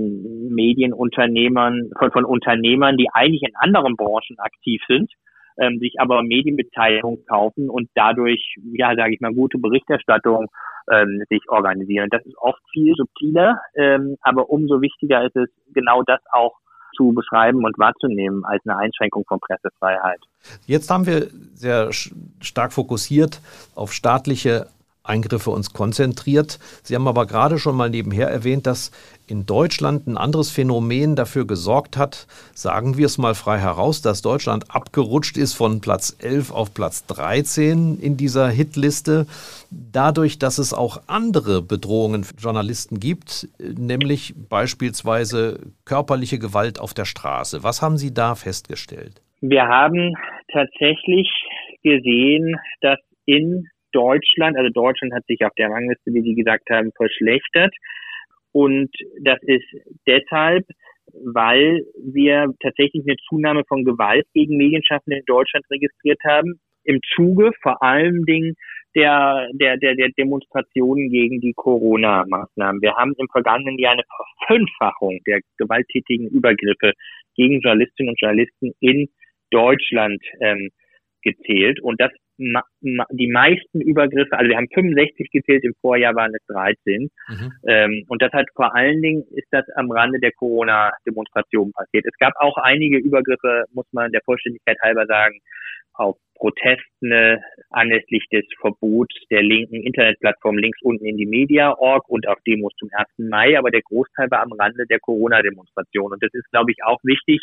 Medienunternehmern, 0.50 1.90
von, 1.98 2.12
von 2.12 2.24
Unternehmern, 2.24 2.98
die 2.98 3.08
eigentlich 3.12 3.42
in 3.42 3.56
anderen 3.56 3.96
Branchen 3.96 4.38
aktiv 4.38 4.82
sind, 4.86 5.10
ähm, 5.58 5.78
sich 5.78 5.94
aber 5.98 6.22
Medienbeteiligung 6.22 7.24
kaufen 7.26 7.70
und 7.70 7.88
dadurch, 7.94 8.56
ja, 8.74 8.94
sage 8.94 9.14
ich 9.14 9.20
mal, 9.20 9.32
gute 9.32 9.58
Berichterstattung 9.58 10.48
ähm, 10.92 11.22
sich 11.30 11.48
organisieren. 11.48 12.08
Das 12.10 12.24
ist 12.26 12.36
oft 12.38 12.60
viel 12.72 12.94
subtiler, 12.94 13.60
ähm, 13.74 14.16
aber 14.20 14.50
umso 14.50 14.82
wichtiger 14.82 15.24
ist 15.24 15.36
es, 15.36 15.48
genau 15.72 16.02
das 16.02 16.20
auch 16.30 16.58
zu 16.96 17.12
beschreiben 17.12 17.64
und 17.64 17.78
wahrzunehmen 17.78 18.44
als 18.44 18.62
eine 18.66 18.76
Einschränkung 18.76 19.24
von 19.26 19.38
Pressefreiheit. 19.40 20.20
Jetzt 20.66 20.90
haben 20.90 21.06
wir 21.06 21.28
sehr 21.54 21.90
stark 21.92 22.72
fokussiert 22.72 23.40
auf 23.74 23.92
staatliche 23.92 24.68
Eingriffe 25.08 25.50
uns 25.50 25.72
konzentriert. 25.72 26.58
Sie 26.82 26.94
haben 26.94 27.08
aber 27.08 27.26
gerade 27.26 27.58
schon 27.58 27.76
mal 27.76 27.90
nebenher 27.90 28.28
erwähnt, 28.28 28.66
dass 28.66 28.90
in 29.26 29.46
Deutschland 29.46 30.06
ein 30.06 30.16
anderes 30.16 30.50
Phänomen 30.50 31.16
dafür 31.16 31.46
gesorgt 31.46 31.96
hat, 31.96 32.26
sagen 32.54 32.96
wir 32.96 33.06
es 33.06 33.18
mal 33.18 33.34
frei 33.34 33.58
heraus, 33.58 34.02
dass 34.02 34.22
Deutschland 34.22 34.70
abgerutscht 34.74 35.36
ist 35.36 35.54
von 35.54 35.80
Platz 35.80 36.16
11 36.20 36.52
auf 36.52 36.72
Platz 36.74 37.06
13 37.06 37.98
in 37.98 38.16
dieser 38.16 38.48
Hitliste, 38.48 39.26
dadurch, 39.70 40.38
dass 40.38 40.58
es 40.58 40.72
auch 40.72 41.02
andere 41.06 41.62
Bedrohungen 41.62 42.24
für 42.24 42.36
Journalisten 42.36 43.00
gibt, 43.00 43.48
nämlich 43.58 44.34
beispielsweise 44.48 45.60
körperliche 45.84 46.38
Gewalt 46.38 46.78
auf 46.78 46.94
der 46.94 47.04
Straße. 47.04 47.62
Was 47.62 47.82
haben 47.82 47.98
Sie 47.98 48.14
da 48.14 48.34
festgestellt? 48.34 49.20
Wir 49.40 49.66
haben 49.66 50.14
tatsächlich 50.52 51.28
gesehen, 51.82 52.56
dass 52.80 52.98
in 53.26 53.68
Deutschland, 53.96 54.58
also 54.58 54.70
Deutschland 54.70 55.14
hat 55.14 55.24
sich 55.26 55.42
auf 55.42 55.54
der 55.56 55.70
Rangliste, 55.70 56.12
wie 56.12 56.20
Sie 56.20 56.34
gesagt 56.34 56.68
haben, 56.70 56.90
verschlechtert. 56.96 57.74
Und 58.52 58.90
das 59.22 59.38
ist 59.42 59.64
deshalb, 60.06 60.66
weil 61.24 61.82
wir 62.04 62.52
tatsächlich 62.60 63.04
eine 63.06 63.16
Zunahme 63.28 63.62
von 63.66 63.84
Gewalt 63.84 64.26
gegen 64.34 64.58
Medienschaffende 64.58 65.18
in 65.20 65.24
Deutschland 65.26 65.64
registriert 65.70 66.20
haben, 66.24 66.60
im 66.84 67.00
Zuge 67.14 67.52
vor 67.62 67.82
allen 67.82 68.24
Dingen 68.24 68.54
der, 68.94 69.48
der, 69.54 69.76
der, 69.78 69.94
der 69.94 70.08
Demonstrationen 70.18 71.10
gegen 71.10 71.40
die 71.40 71.54
Corona-Maßnahmen. 71.54 72.82
Wir 72.82 72.94
haben 72.96 73.14
im 73.18 73.28
vergangenen 73.28 73.78
Jahr 73.78 73.92
eine 73.92 74.04
Verfünffachung 74.46 75.20
der 75.26 75.40
gewalttätigen 75.58 76.28
Übergriffe 76.28 76.92
gegen 77.34 77.60
Journalistinnen 77.60 78.10
und 78.10 78.20
Journalisten 78.20 78.72
in 78.80 79.08
Deutschland 79.50 80.22
ähm, 80.40 80.70
gezählt. 81.22 81.80
Und 81.82 82.00
das 82.00 82.10
die 82.38 83.30
meisten 83.32 83.80
Übergriffe, 83.80 84.36
also 84.36 84.50
wir 84.50 84.56
haben 84.56 84.68
65 84.72 85.30
gezählt, 85.30 85.64
im 85.64 85.74
Vorjahr 85.80 86.14
waren 86.14 86.34
es 86.34 86.44
13. 86.48 87.10
Mhm. 87.28 87.52
Ähm, 87.66 88.04
und 88.08 88.20
das 88.20 88.32
hat 88.32 88.46
vor 88.54 88.74
allen 88.74 89.00
Dingen 89.00 89.24
ist 89.30 89.48
das 89.50 89.64
am 89.76 89.90
Rande 89.90 90.18
der 90.20 90.32
Corona-Demonstration 90.32 91.72
passiert. 91.72 92.04
Es 92.06 92.18
gab 92.18 92.34
auch 92.38 92.56
einige 92.58 92.98
Übergriffe, 92.98 93.64
muss 93.72 93.86
man 93.92 94.12
der 94.12 94.20
Vollständigkeit 94.24 94.78
halber 94.82 95.06
sagen, 95.06 95.38
auf 95.94 96.16
Protesten 96.34 97.40
anlässlich 97.70 98.26
des 98.30 98.44
Verbots 98.60 99.14
der 99.30 99.42
linken 99.42 99.76
Internetplattform 99.76 100.58
links 100.58 100.78
unten 100.82 101.06
in 101.06 101.16
die 101.16 101.24
Media.org 101.24 102.06
und 102.08 102.28
auf 102.28 102.38
Demos 102.46 102.74
zum 102.78 102.90
1. 102.92 103.08
Mai, 103.16 103.58
aber 103.58 103.70
der 103.70 103.80
Großteil 103.80 104.30
war 104.30 104.42
am 104.42 104.52
Rande 104.52 104.86
der 104.86 105.00
Corona-Demonstration. 105.00 106.12
Und 106.12 106.22
das 106.22 106.34
ist, 106.34 106.50
glaube 106.50 106.72
ich, 106.72 106.84
auch 106.84 107.00
wichtig, 107.02 107.40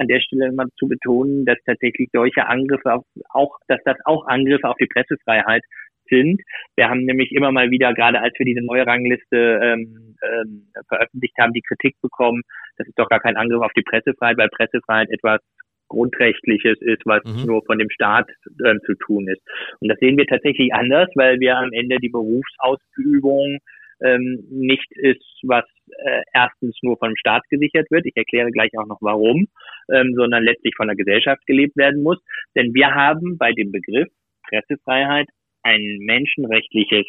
an 0.00 0.08
der 0.08 0.20
Stelle 0.20 0.52
mal 0.52 0.66
zu 0.78 0.88
betonen, 0.88 1.44
dass 1.44 1.58
tatsächlich 1.66 2.08
solche 2.12 2.46
Angriffe 2.46 2.94
auf, 2.94 3.04
auch, 3.30 3.58
dass 3.68 3.80
das 3.84 3.96
auch 4.04 4.26
Angriffe 4.26 4.68
auf 4.68 4.76
die 4.80 4.86
Pressefreiheit 4.86 5.62
sind. 6.08 6.40
Wir 6.76 6.88
haben 6.88 7.04
nämlich 7.04 7.32
immer 7.32 7.52
mal 7.52 7.70
wieder, 7.70 7.94
gerade 7.94 8.20
als 8.20 8.34
wir 8.38 8.46
diese 8.46 8.64
neue 8.64 8.86
Rangliste 8.86 9.60
ähm, 9.62 10.16
ähm, 10.22 10.66
veröffentlicht 10.88 11.34
haben, 11.38 11.52
die 11.52 11.62
Kritik 11.62 11.94
bekommen, 12.02 12.42
das 12.76 12.88
ist 12.88 12.98
doch 12.98 13.08
gar 13.08 13.20
kein 13.20 13.36
Angriff 13.36 13.62
auf 13.62 13.72
die 13.76 13.82
Pressefreiheit, 13.82 14.38
weil 14.38 14.48
Pressefreiheit 14.48 15.10
etwas 15.10 15.40
Grundrechtliches 15.88 16.78
ist, 16.80 17.02
was 17.04 17.22
mhm. 17.24 17.46
nur 17.46 17.64
von 17.64 17.78
dem 17.78 17.90
Staat 17.90 18.30
äh, 18.64 18.78
zu 18.86 18.94
tun 18.94 19.28
ist. 19.28 19.42
Und 19.80 19.88
das 19.88 19.98
sehen 19.98 20.16
wir 20.16 20.26
tatsächlich 20.26 20.72
anders, 20.72 21.08
weil 21.14 21.40
wir 21.40 21.58
am 21.58 21.72
Ende 21.72 21.98
die 21.98 22.08
Berufsausübung 22.08 23.58
ähm, 24.02 24.44
nicht 24.50 24.90
ist, 24.92 25.24
was 25.42 25.64
äh, 26.04 26.22
erstens 26.32 26.76
nur 26.82 26.96
vom 26.98 27.14
Staat 27.16 27.42
gesichert 27.50 27.90
wird. 27.90 28.06
Ich 28.06 28.16
erkläre 28.16 28.50
gleich 28.50 28.70
auch 28.78 28.86
noch 28.86 29.00
warum, 29.00 29.48
ähm, 29.92 30.14
sondern 30.14 30.44
letztlich 30.44 30.74
von 30.76 30.88
der 30.88 30.96
Gesellschaft 30.96 31.44
gelebt 31.46 31.76
werden 31.76 32.02
muss. 32.02 32.18
Denn 32.54 32.74
wir 32.74 32.94
haben 32.94 33.38
bei 33.38 33.52
dem 33.52 33.72
Begriff 33.72 34.08
Pressefreiheit 34.48 35.28
ein 35.62 35.98
menschenrechtliches 36.00 37.06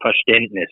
Verständnis 0.00 0.70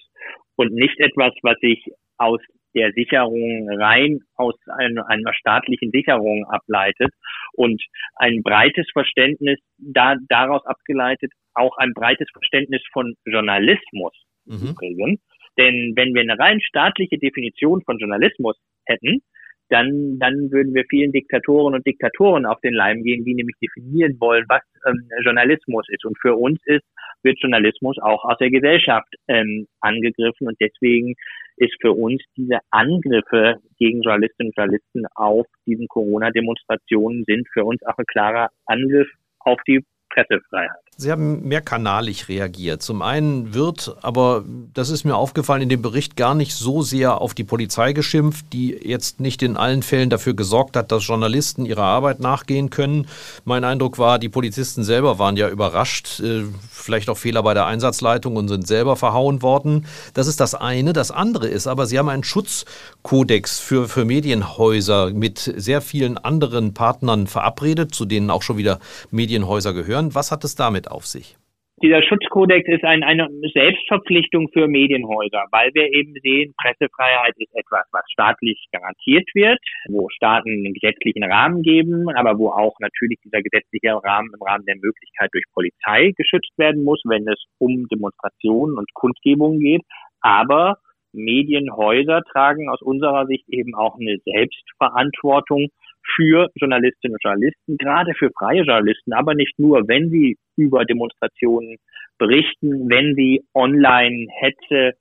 und 0.56 0.72
nicht 0.72 0.98
etwas, 1.00 1.32
was 1.42 1.58
sich 1.60 1.84
aus 2.18 2.40
der 2.74 2.92
Sicherung 2.92 3.68
rein 3.70 4.20
aus 4.34 4.54
einer, 4.66 5.08
einer 5.08 5.32
staatlichen 5.32 5.90
Sicherung 5.92 6.44
ableitet 6.48 7.12
und 7.52 7.80
ein 8.16 8.42
breites 8.42 8.86
Verständnis 8.92 9.58
da, 9.78 10.16
daraus 10.28 10.64
abgeleitet, 10.66 11.32
auch 11.54 11.76
ein 11.78 11.92
breites 11.94 12.28
Verständnis 12.32 12.82
von 12.92 13.14
Journalismus 13.24 14.12
mhm. 14.46 14.70
übrigens, 14.70 15.20
denn 15.58 15.92
wenn 15.96 16.14
wir 16.14 16.22
eine 16.22 16.38
rein 16.38 16.60
staatliche 16.60 17.18
Definition 17.18 17.82
von 17.82 17.98
Journalismus 17.98 18.56
hätten, 18.86 19.22
dann, 19.70 20.18
dann 20.18 20.50
würden 20.52 20.74
wir 20.74 20.84
vielen 20.88 21.12
Diktatoren 21.12 21.74
und 21.74 21.86
Diktatoren 21.86 22.46
auf 22.46 22.60
den 22.60 22.74
Leim 22.74 23.02
gehen, 23.02 23.24
die 23.24 23.34
nämlich 23.34 23.56
definieren 23.60 24.16
wollen, 24.20 24.44
was 24.48 24.62
ähm, 24.86 25.08
Journalismus 25.22 25.86
ist. 25.88 26.04
Und 26.04 26.18
für 26.20 26.36
uns 26.36 26.60
ist, 26.66 26.84
wird 27.22 27.38
Journalismus 27.40 27.98
auch 27.98 28.24
aus 28.24 28.36
der 28.38 28.50
Gesellschaft 28.50 29.08
ähm, 29.28 29.66
angegriffen. 29.80 30.48
Und 30.48 30.56
deswegen 30.60 31.14
ist 31.56 31.74
für 31.80 31.92
uns 31.92 32.22
diese 32.36 32.58
Angriffe 32.70 33.56
gegen 33.78 34.02
Journalistinnen 34.02 34.50
und 34.50 34.56
Journalisten 34.56 35.06
auf 35.14 35.46
diesen 35.66 35.88
Corona-Demonstrationen 35.88 37.24
sind 37.26 37.48
für 37.52 37.64
uns 37.64 37.82
auch 37.86 37.96
ein 37.96 38.06
klarer 38.06 38.50
Angriff 38.66 39.08
auf 39.40 39.60
die 39.66 39.80
Pressefreiheit. 40.10 40.83
Sie 40.96 41.10
haben 41.10 41.48
mehrkanalig 41.48 42.28
reagiert. 42.28 42.80
Zum 42.80 43.02
einen 43.02 43.52
wird, 43.52 43.96
aber 44.02 44.44
das 44.74 44.90
ist 44.90 45.04
mir 45.04 45.16
aufgefallen, 45.16 45.62
in 45.62 45.68
dem 45.68 45.82
Bericht 45.82 46.16
gar 46.16 46.36
nicht 46.36 46.54
so 46.54 46.82
sehr 46.82 47.20
auf 47.20 47.34
die 47.34 47.42
Polizei 47.42 47.92
geschimpft, 47.92 48.46
die 48.52 48.70
jetzt 48.70 49.18
nicht 49.18 49.42
in 49.42 49.56
allen 49.56 49.82
Fällen 49.82 50.08
dafür 50.08 50.34
gesorgt 50.34 50.76
hat, 50.76 50.92
dass 50.92 51.04
Journalisten 51.04 51.66
ihrer 51.66 51.82
Arbeit 51.82 52.20
nachgehen 52.20 52.70
können. 52.70 53.08
Mein 53.44 53.64
Eindruck 53.64 53.98
war, 53.98 54.20
die 54.20 54.28
Polizisten 54.28 54.84
selber 54.84 55.18
waren 55.18 55.36
ja 55.36 55.48
überrascht, 55.48 56.20
äh, 56.20 56.44
vielleicht 56.70 57.10
auch 57.10 57.18
Fehler 57.18 57.42
bei 57.42 57.54
der 57.54 57.66
Einsatzleitung 57.66 58.36
und 58.36 58.46
sind 58.46 58.66
selber 58.66 58.94
verhauen 58.94 59.42
worden. 59.42 59.86
Das 60.12 60.28
ist 60.28 60.38
das 60.38 60.54
eine. 60.54 60.92
Das 60.92 61.10
andere 61.10 61.48
ist 61.48 61.66
aber, 61.66 61.86
Sie 61.86 61.98
haben 61.98 62.08
einen 62.08 62.24
Schutzkodex 62.24 63.58
für, 63.58 63.88
für 63.88 64.04
Medienhäuser 64.04 65.10
mit 65.10 65.52
sehr 65.56 65.80
vielen 65.80 66.18
anderen 66.18 66.72
Partnern 66.72 67.26
verabredet, 67.26 67.92
zu 67.94 68.04
denen 68.04 68.30
auch 68.30 68.42
schon 68.42 68.58
wieder 68.58 68.78
Medienhäuser 69.10 69.72
gehören. 69.72 70.14
Was 70.14 70.30
hat 70.30 70.44
es 70.44 70.54
damit 70.54 70.83
damit 70.84 70.90
auf 70.90 71.06
sich? 71.06 71.36
Dieser 71.82 72.02
Schutzkodex 72.02 72.68
ist 72.68 72.84
ein, 72.84 73.02
eine 73.02 73.28
Selbstverpflichtung 73.52 74.48
für 74.52 74.68
Medienhäuser, 74.68 75.44
weil 75.50 75.70
wir 75.74 75.92
eben 75.92 76.14
sehen, 76.22 76.54
Pressefreiheit 76.56 77.34
ist 77.36 77.52
etwas, 77.52 77.84
was 77.90 78.04
staatlich 78.12 78.64
garantiert 78.70 79.28
wird, 79.34 79.58
wo 79.88 80.08
Staaten 80.08 80.50
einen 80.50 80.72
gesetzlichen 80.72 81.24
Rahmen 81.24 81.62
geben, 81.62 82.08
aber 82.14 82.38
wo 82.38 82.50
auch 82.50 82.78
natürlich 82.78 83.18
dieser 83.24 83.42
gesetzliche 83.42 83.92
Rahmen 83.92 84.30
im 84.32 84.42
Rahmen 84.42 84.64
der 84.66 84.76
Möglichkeit 84.76 85.30
durch 85.32 85.44
Polizei 85.52 86.12
geschützt 86.16 86.56
werden 86.56 86.84
muss, 86.84 87.02
wenn 87.06 87.26
es 87.26 87.42
um 87.58 87.88
Demonstrationen 87.88 88.78
und 88.78 88.94
Kundgebungen 88.94 89.58
geht. 89.58 89.82
Aber 90.20 90.78
Medienhäuser 91.12 92.22
tragen 92.30 92.68
aus 92.68 92.82
unserer 92.82 93.26
Sicht 93.26 93.48
eben 93.48 93.74
auch 93.74 93.96
eine 93.98 94.18
Selbstverantwortung 94.24 95.70
für 96.16 96.48
Journalistinnen 96.54 97.14
und 97.14 97.22
Journalisten, 97.22 97.76
gerade 97.78 98.12
für 98.14 98.30
freie 98.38 98.62
Journalisten, 98.62 99.12
aber 99.12 99.34
nicht 99.34 99.58
nur, 99.58 99.88
wenn 99.88 100.10
sie 100.10 100.36
über 100.56 100.84
Demonstrationen 100.84 101.76
berichten, 102.18 102.88
wenn 102.88 103.14
sie 103.14 103.42
online 103.54 104.26
Hetze 104.40 104.92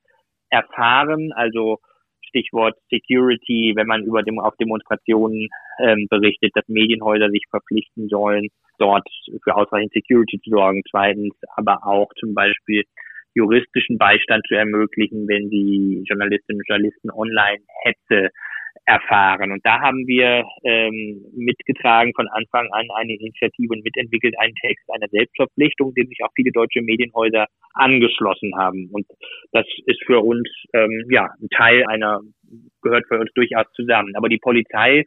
erfahren, 0.50 1.32
also 1.34 1.80
Stichwort 2.22 2.76
Security, 2.90 3.74
wenn 3.76 3.88
man 3.88 4.04
über 4.04 4.24
dem, 4.24 4.40
auf 4.40 4.56
Demonstrationen 4.56 5.50
ähm, 5.80 6.08
berichtet, 6.10 6.52
dass 6.56 6.68
Medienhäuser 6.68 7.30
sich 7.30 7.44
verpflichten 7.50 8.08
sollen, 8.10 8.48
dort 8.80 9.08
für 9.44 9.56
ausreichend 9.56 9.94
Security 9.94 10.40
zu 10.42 10.50
sorgen. 10.50 10.82
Zweitens 10.90 11.34
aber 11.56 11.86
auch 11.86 12.10
zum 12.20 12.34
Beispiel 12.34 12.84
juristischen 13.36 13.98
Beistand 13.98 14.46
zu 14.48 14.56
ermöglichen, 14.56 15.28
wenn 15.28 15.50
die 15.50 16.04
Journalistinnen 16.08 16.62
und 16.62 16.68
Journalisten 16.68 17.12
online 17.12 17.64
Hetze 17.84 18.30
erfahren. 18.86 19.52
Und 19.52 19.66
da 19.66 19.80
haben 19.80 20.06
wir 20.08 20.44
ähm, 20.64 21.26
mitgetragen 21.36 22.12
von 22.16 22.28
Anfang 22.28 22.68
an 22.72 22.88
eine 22.96 23.14
Initiative 23.14 23.74
und 23.74 23.84
mitentwickelt 23.84 24.36
einen 24.40 24.56
Text 24.56 24.84
einer 24.94 25.08
Selbstverpflichtung, 25.10 25.94
dem 25.94 26.08
sich 26.08 26.20
auch 26.24 26.32
viele 26.36 26.52
deutsche 26.52 26.82
Medienhäuser 26.82 27.48
angeschlossen 27.74 28.56
haben. 28.58 28.90
Und 28.92 29.06
das 29.52 29.66
ist 29.86 30.04
für 30.06 30.20
uns 30.20 30.50
ähm, 30.74 31.06
ja 31.10 31.30
ein 31.42 31.50
Teil 31.56 31.86
einer, 31.88 32.20
gehört 32.82 33.06
für 33.08 33.20
uns 33.20 33.32
durchaus 33.34 33.66
zusammen. 33.74 34.16
Aber 34.16 34.28
die 34.28 34.40
Polizei 34.40 35.04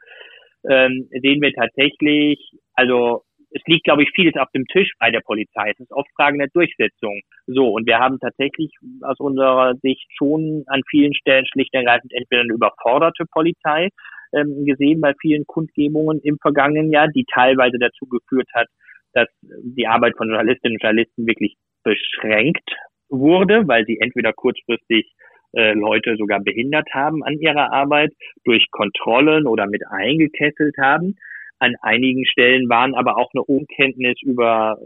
ähm, 0.69 1.09
sehen 1.11 1.43
wir 1.43 1.53
tatsächlich, 1.53 2.51
also 2.75 3.23
es 3.57 3.63
liegt, 3.67 3.85
glaube 3.85 4.03
ich, 4.03 4.11
vieles 4.15 4.37
auf 4.37 4.51
dem 4.55 4.67
Tisch 4.67 4.93
bei 4.99 5.11
der 5.11 5.21
Polizei. 5.21 5.71
Es 5.71 5.81
ist 5.81 5.93
oft 5.93 6.09
Frage 6.15 6.39
der 6.39 6.49
Durchsetzung. 6.53 7.21
So, 7.47 7.69
und 7.71 7.87
wir 7.87 7.99
haben 7.99 8.19
tatsächlich 8.21 8.71
aus 9.03 9.19
unserer 9.19 9.75
Sicht 9.83 10.07
schon 10.17 10.65
an 10.67 10.83
vielen 10.91 11.15
Stellen 11.15 11.47
schlicht 11.47 11.73
und 11.73 11.81
ergreifend 11.81 12.13
entweder 12.13 12.43
eine 12.43 12.53
überforderte 12.53 13.25
Polizei 13.31 13.89
ähm, 14.35 14.65
gesehen 14.67 15.01
bei 15.01 15.15
vielen 15.21 15.47
Kundgebungen 15.47 16.21
im 16.23 16.37
vergangenen 16.41 16.93
Jahr, 16.93 17.09
die 17.09 17.25
teilweise 17.33 17.79
dazu 17.79 18.07
geführt 18.07 18.49
hat, 18.53 18.67
dass 19.15 19.29
die 19.41 19.87
Arbeit 19.87 20.17
von 20.17 20.29
Journalistinnen 20.29 20.77
und 20.77 20.83
Journalisten 20.83 21.27
wirklich 21.27 21.57
beschränkt 21.83 22.69
wurde, 23.09 23.67
weil 23.67 23.87
sie 23.87 23.99
entweder 24.01 24.33
kurzfristig 24.33 25.13
äh, 25.55 25.73
Leute 25.73 26.17
sogar 26.19 26.41
behindert 26.41 26.89
haben 26.93 27.25
an 27.25 27.39
ihrer 27.39 27.73
Arbeit, 27.73 28.13
durch 28.45 28.71
Kontrollen 28.71 29.47
oder 29.47 29.67
mit 29.67 29.83
eingekesselt 29.89 30.77
haben. 30.79 31.17
An 31.59 31.75
einigen 31.81 32.27
Stellen 32.27 32.69
waren 32.69 32.95
aber 32.95 33.17
auch 33.17 33.31
eine 33.33 33.43
Unkenntnis 33.43 34.21
über 34.23 34.77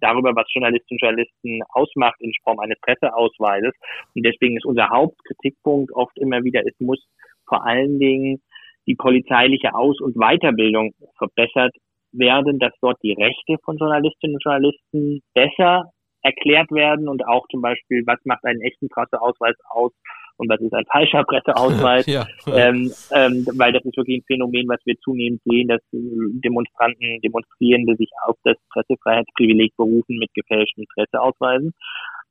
darüber, 0.00 0.34
was 0.34 0.46
Journalistinnen 0.52 0.96
und 0.96 1.02
Journalisten 1.02 1.60
ausmacht 1.70 2.16
in 2.20 2.32
Form 2.42 2.58
eines 2.58 2.80
Presseausweises. 2.80 3.72
Und 4.14 4.24
deswegen 4.24 4.56
ist 4.56 4.64
unser 4.64 4.88
Hauptkritikpunkt 4.88 5.92
oft 5.92 6.16
immer 6.18 6.42
wieder, 6.44 6.62
es 6.66 6.74
muss 6.80 7.04
vor 7.46 7.66
allen 7.66 7.98
Dingen 7.98 8.40
die 8.86 8.94
polizeiliche 8.94 9.74
Aus- 9.74 10.00
und 10.00 10.14
Weiterbildung 10.14 10.94
verbessert 11.18 11.74
werden, 12.12 12.58
dass 12.58 12.72
dort 12.80 12.98
die 13.02 13.12
Rechte 13.12 13.56
von 13.64 13.76
Journalistinnen 13.76 14.36
und 14.36 14.44
Journalisten 14.44 15.22
besser 15.34 15.92
erklärt 16.22 16.70
werden 16.70 17.08
und 17.08 17.26
auch 17.26 17.46
zum 17.48 17.60
Beispiel, 17.60 18.02
was 18.06 18.18
macht 18.24 18.44
einen 18.44 18.60
echten 18.62 18.88
Presseausweis 18.88 19.54
aus 19.68 19.92
und 20.38 20.48
was 20.48 20.60
ist 20.60 20.72
ein 20.72 20.84
falscher 20.90 21.24
Presseausweis, 21.24 22.06
ja. 22.06 22.26
ähm, 22.46 22.90
ähm, 23.12 23.46
weil 23.56 23.72
das 23.72 23.84
ist 23.84 23.96
wirklich 23.96 24.18
ein 24.18 24.24
Phänomen, 24.26 24.68
was 24.68 24.80
wir 24.84 24.96
zunehmend 24.98 25.40
sehen, 25.44 25.68
dass 25.68 25.80
Demonstranten, 25.92 27.20
Demonstrierende 27.20 27.96
sich 27.96 28.10
auf 28.26 28.36
das 28.44 28.56
Pressefreiheitsprivileg 28.72 29.76
berufen 29.76 30.18
mit 30.18 30.32
gefälschten 30.34 30.84
Presseausweisen. 30.94 31.72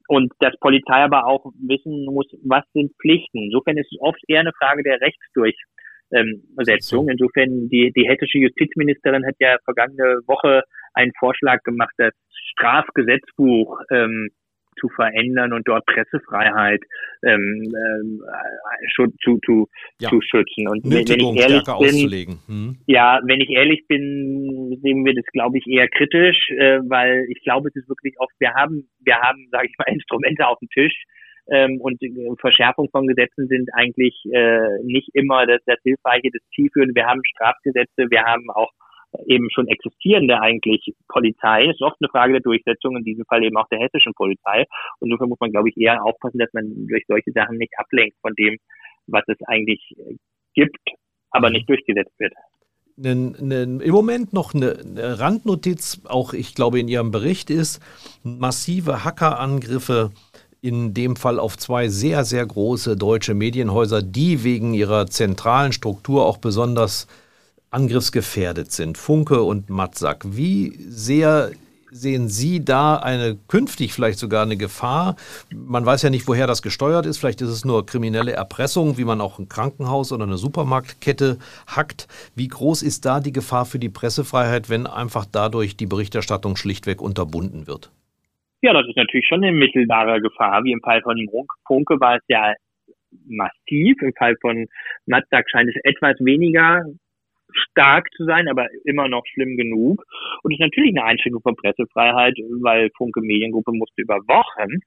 Und 0.08 0.32
dass 0.40 0.56
Polizei 0.60 1.04
aber 1.04 1.26
auch 1.26 1.52
wissen 1.60 2.06
muss, 2.06 2.28
was 2.44 2.64
sind 2.74 2.92
Pflichten. 3.02 3.46
Insofern 3.46 3.78
ist 3.78 3.92
es 3.92 4.00
oft 4.00 4.22
eher 4.28 4.42
eine 4.42 4.54
Frage 4.54 4.84
der 4.84 5.02
Rechtsdurchsetzung. 5.02 7.10
Insofern, 7.10 7.70
die, 7.70 7.92
die 7.92 8.08
hessische 8.08 8.38
Justizministerin 8.38 9.26
hat 9.26 9.34
ja 9.40 9.58
vergangene 9.64 10.20
Woche 10.28 10.62
einen 10.94 11.12
Vorschlag 11.18 11.64
gemacht, 11.64 11.94
das 11.98 12.14
Strafgesetzbuch 12.52 13.80
ähm, 13.90 14.30
zu 14.80 14.90
verändern 14.90 15.54
und 15.54 15.68
dort 15.68 15.86
Pressefreiheit 15.86 16.82
ähm, 17.24 17.74
ähm, 17.74 18.22
zu, 18.96 19.40
zu, 19.46 19.68
ja. 20.00 20.10
zu 20.10 20.22
schützen. 20.22 20.68
Und 20.68 20.86
Nötigung 20.86 21.36
wenn 21.36 21.52
ich 21.52 21.68
ehrlich 21.82 22.26
bin, 22.26 22.40
hm. 22.48 22.78
ja, 22.88 23.20
wenn 23.24 23.42
ich 23.42 23.50
ehrlich 23.50 23.86
bin, 23.88 24.78
sehen 24.82 25.06
wir 25.06 25.14
das, 25.14 25.26
glaube 25.34 25.58
ich, 25.58 25.68
eher 25.68 25.88
kritisch, 25.88 26.50
äh, 26.52 26.80
weil 26.88 27.26
ich 27.30 27.42
glaube, 27.44 27.70
es 27.70 27.76
ist 27.76 27.90
wirklich 27.90 28.16
oft, 28.20 28.34
wir 28.40 28.54
haben, 28.54 28.90
wir 29.00 29.16
haben, 29.16 29.48
sage 29.52 29.68
ich 29.68 29.76
mal, 29.78 29.86
Instrumente 29.94 30.48
auf 30.48 30.60
dem 30.60 30.70
Tisch, 30.70 31.06
ähm, 31.48 31.80
und 31.80 32.00
Verschärfung 32.40 32.90
von 32.90 33.06
Gesetzen 33.08 33.48
sind 33.48 33.70
eigentlich 33.74 34.20
äh, 34.34 34.82
nicht 34.84 35.10
immer 35.14 35.46
das, 35.46 35.62
das 35.66 35.78
Hilfreiche, 35.84 36.30
das 36.34 36.42
Zielführende. 36.56 36.96
Wir 36.96 37.06
haben 37.06 37.22
Strafgesetze, 37.24 38.10
wir 38.10 38.24
haben 38.24 38.50
auch 38.50 38.72
eben 39.26 39.50
schon 39.52 39.68
existierende 39.68 40.40
eigentlich 40.40 40.94
Polizei. 41.08 41.66
Es 41.66 41.76
ist 41.76 41.82
oft 41.82 41.98
eine 42.00 42.10
Frage 42.10 42.34
der 42.34 42.42
Durchsetzung, 42.42 42.98
in 42.98 43.04
diesem 43.04 43.26
Fall 43.26 43.44
eben 43.44 43.58
auch 43.58 43.68
der 43.70 43.80
hessischen 43.80 44.14
Polizei. 44.14 44.66
Und 45.00 45.10
insofern 45.10 45.30
muss 45.30 45.40
man, 45.40 45.52
glaube 45.52 45.70
ich, 45.70 45.78
eher 45.78 46.04
aufpassen, 46.04 46.40
dass 46.40 46.52
man 46.54 46.88
durch 46.88 47.04
solche 47.08 47.32
Sachen 47.32 47.58
nicht 47.58 47.74
ablenkt 47.78 48.18
von 48.22 48.34
dem, 48.36 48.58
was 49.08 49.24
es 49.28 49.38
eigentlich 49.48 49.96
gibt, 50.54 50.78
aber 51.32 51.50
nicht 51.50 51.70
durchgesetzt 51.70 52.14
wird. 52.20 52.34
Im 52.98 53.82
Moment 53.92 54.32
noch 54.32 54.54
eine, 54.54 54.78
eine 54.80 55.20
Randnotiz, 55.20 56.02
auch 56.06 56.34
ich 56.34 56.56
glaube 56.56 56.80
in 56.80 56.88
Ihrem 56.88 57.12
Bericht 57.12 57.50
ist, 57.50 57.82
massive 58.24 59.04
Hackerangriffe 59.04 60.12
in 60.62 60.94
dem 60.94 61.16
Fall 61.16 61.40
auf 61.40 61.58
zwei 61.58 61.90
sehr, 61.90 62.24
sehr 62.24 62.46
große 62.46 62.96
deutsche 62.96 63.36
Medienhäuser, 63.36 64.02
die 64.02 64.44
wegen 64.44 64.74
ihrer 64.74 65.06
zentralen 65.06 65.74
Struktur 65.74 66.26
auch 66.26 66.38
besonders 66.38 67.06
angriffsgefährdet 67.76 68.72
sind, 68.72 68.98
Funke 68.98 69.44
und 69.44 69.70
Matzak. 69.70 70.24
Wie 70.26 70.70
sehr 70.80 71.52
sehen 71.92 72.30
Sie 72.30 72.64
da 72.64 72.98
eine 72.98 73.38
künftig 73.48 73.94
vielleicht 73.94 74.18
sogar 74.18 74.44
eine 74.44 74.58
Gefahr? 74.58 75.16
Man 75.54 75.86
weiß 75.86 76.04
ja 76.04 76.10
nicht, 76.10 76.28
woher 76.28 76.48
das 76.48 76.62
gesteuert 76.62 77.06
ist. 77.06 77.18
Vielleicht 77.18 77.42
ist 77.42 77.50
es 77.50 77.66
nur 77.66 77.86
kriminelle 77.86 78.32
Erpressung, 78.32 78.98
wie 78.98 79.06
man 79.06 79.22
auch 79.22 79.40
ein 79.40 79.50
Krankenhaus 79.50 80.12
oder 80.12 80.24
eine 80.24 80.38
Supermarktkette 80.38 81.38
hackt. 81.68 82.08
Wie 82.36 82.48
groß 82.48 82.82
ist 82.82 83.06
da 83.06 83.20
die 83.20 83.34
Gefahr 83.34 83.66
für 83.66 83.80
die 83.80 83.90
Pressefreiheit, 83.90 84.70
wenn 84.70 84.88
einfach 84.88 85.26
dadurch 85.30 85.78
die 85.78 85.86
Berichterstattung 85.86 86.56
schlichtweg 86.56 87.02
unterbunden 87.02 87.68
wird? 87.68 87.92
Ja, 88.62 88.74
das 88.74 88.88
ist 88.88 88.98
natürlich 88.98 89.28
schon 89.28 89.44
eine 89.44 89.56
mittelbare 89.56 90.22
Gefahr. 90.22 90.64
Wie 90.64 90.72
im 90.72 90.82
Fall 90.82 91.02
von 91.02 91.18
Funke 91.68 92.00
war 92.00 92.16
es 92.16 92.24
ja 92.28 92.54
massiv. 93.28 94.02
Im 94.02 94.14
Fall 94.18 94.36
von 94.42 94.66
Matzak 95.06 95.46
scheint 95.50 95.70
es 95.70 95.76
etwas 95.84 96.16
weniger 96.20 96.82
stark 97.54 98.08
zu 98.16 98.26
sein, 98.26 98.48
aber 98.48 98.68
immer 98.84 99.08
noch 99.08 99.26
schlimm 99.28 99.58
genug. 99.58 100.04
Und 100.44 100.52
es 100.52 100.60
ist 100.60 100.64
natürlich 100.64 100.98
eine 100.98 101.06
Einschränkung 101.06 101.42
von 101.42 101.56
Pressefreiheit, 101.56 102.36
weil 102.62 102.90
Funke 102.98 103.22
Mediengruppe 103.22 103.72
musste 103.72 104.02
über 104.02 104.18
Wochen 104.28 104.80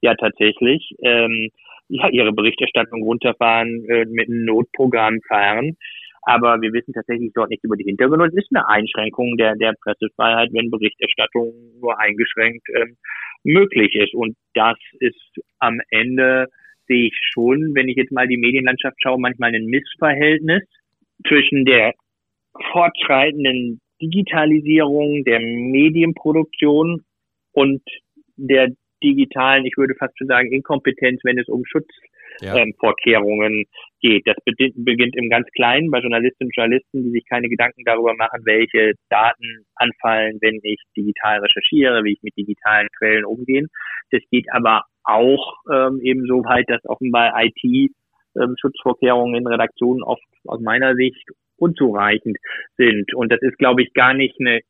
ja 0.00 0.14
tatsächlich 0.14 0.94
ähm, 1.02 1.50
ja 1.88 2.08
ihre 2.08 2.32
Berichterstattung 2.32 3.02
runterfahren, 3.02 3.84
äh, 3.88 4.06
mit 4.06 4.28
einem 4.28 4.44
Notprogramm 4.44 5.20
fahren. 5.26 5.76
Aber 6.22 6.60
wir 6.60 6.72
wissen 6.72 6.92
tatsächlich 6.92 7.32
dort 7.34 7.50
nicht 7.50 7.64
über 7.64 7.76
die 7.76 7.84
Hintergründe. 7.84 8.26
Es 8.26 8.34
ist 8.34 8.54
eine 8.54 8.68
Einschränkung 8.68 9.36
der, 9.36 9.56
der 9.56 9.72
Pressefreiheit, 9.82 10.50
wenn 10.52 10.70
Berichterstattung 10.70 11.54
nur 11.80 11.98
eingeschränkt 11.98 12.66
ähm, 12.74 12.96
möglich 13.42 13.94
ist. 13.94 14.14
Und 14.14 14.36
das 14.54 14.76
ist 15.00 15.40
am 15.58 15.80
Ende, 15.90 16.48
sehe 16.86 17.06
ich 17.06 17.18
schon, 17.32 17.74
wenn 17.74 17.88
ich 17.88 17.96
jetzt 17.96 18.12
mal 18.12 18.28
die 18.28 18.36
Medienlandschaft 18.36 18.96
schaue, 19.02 19.18
manchmal 19.18 19.54
ein 19.54 19.64
Missverhältnis 19.64 20.62
zwischen 21.26 21.64
der 21.64 21.94
fortschreitenden 22.72 23.80
Digitalisierung 24.00 25.24
der 25.24 25.40
Medienproduktion 25.40 27.04
und 27.52 27.82
der 28.36 28.68
digitalen, 29.02 29.64
ich 29.64 29.76
würde 29.76 29.94
fast 29.94 30.16
schon 30.18 30.28
sagen, 30.28 30.52
Inkompetenz, 30.52 31.20
wenn 31.24 31.38
es 31.38 31.48
um 31.48 31.62
Schutzvorkehrungen 31.64 33.52
ja. 33.52 33.60
ähm, 33.60 33.64
geht. 34.00 34.26
Das 34.26 34.36
beginnt 34.44 35.16
im 35.16 35.30
ganz 35.30 35.46
Kleinen 35.54 35.90
bei 35.90 36.00
Journalistinnen 36.00 36.48
und 36.48 36.56
Journalisten, 36.56 37.04
die 37.04 37.10
sich 37.10 37.24
keine 37.28 37.48
Gedanken 37.48 37.82
darüber 37.84 38.14
machen, 38.14 38.42
welche 38.44 38.94
Daten 39.08 39.64
anfallen, 39.74 40.38
wenn 40.40 40.60
ich 40.62 40.80
digital 40.96 41.40
recherchiere, 41.40 42.04
wie 42.04 42.12
ich 42.12 42.22
mit 42.22 42.36
digitalen 42.36 42.88
Quellen 42.98 43.24
umgehe. 43.24 43.66
Das 44.10 44.22
geht 44.30 44.46
aber 44.52 44.84
auch 45.04 45.54
ähm, 45.72 46.00
eben 46.02 46.26
so 46.26 46.44
weit, 46.44 46.68
dass 46.68 46.84
offenbar 46.84 47.32
IT 47.42 47.90
ähm, 48.36 48.54
Schutzvorkehrungen 48.60 49.34
in 49.36 49.46
Redaktionen 49.46 50.02
oft 50.02 50.22
aus 50.46 50.60
meiner 50.60 50.94
Sicht 50.94 51.28
unzureichend 51.56 52.38
sind. 52.76 53.14
Und 53.14 53.30
das 53.30 53.42
ist, 53.42 53.58
glaube 53.58 53.82
ich, 53.82 53.92
gar 53.92 54.14
nicht 54.14 54.36
eine 54.40 54.60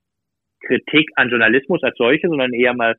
Kritik 0.66 1.10
an 1.16 1.30
Journalismus 1.30 1.82
als 1.82 1.96
solche, 1.96 2.28
sondern 2.28 2.52
eher 2.52 2.74
mal 2.74 2.96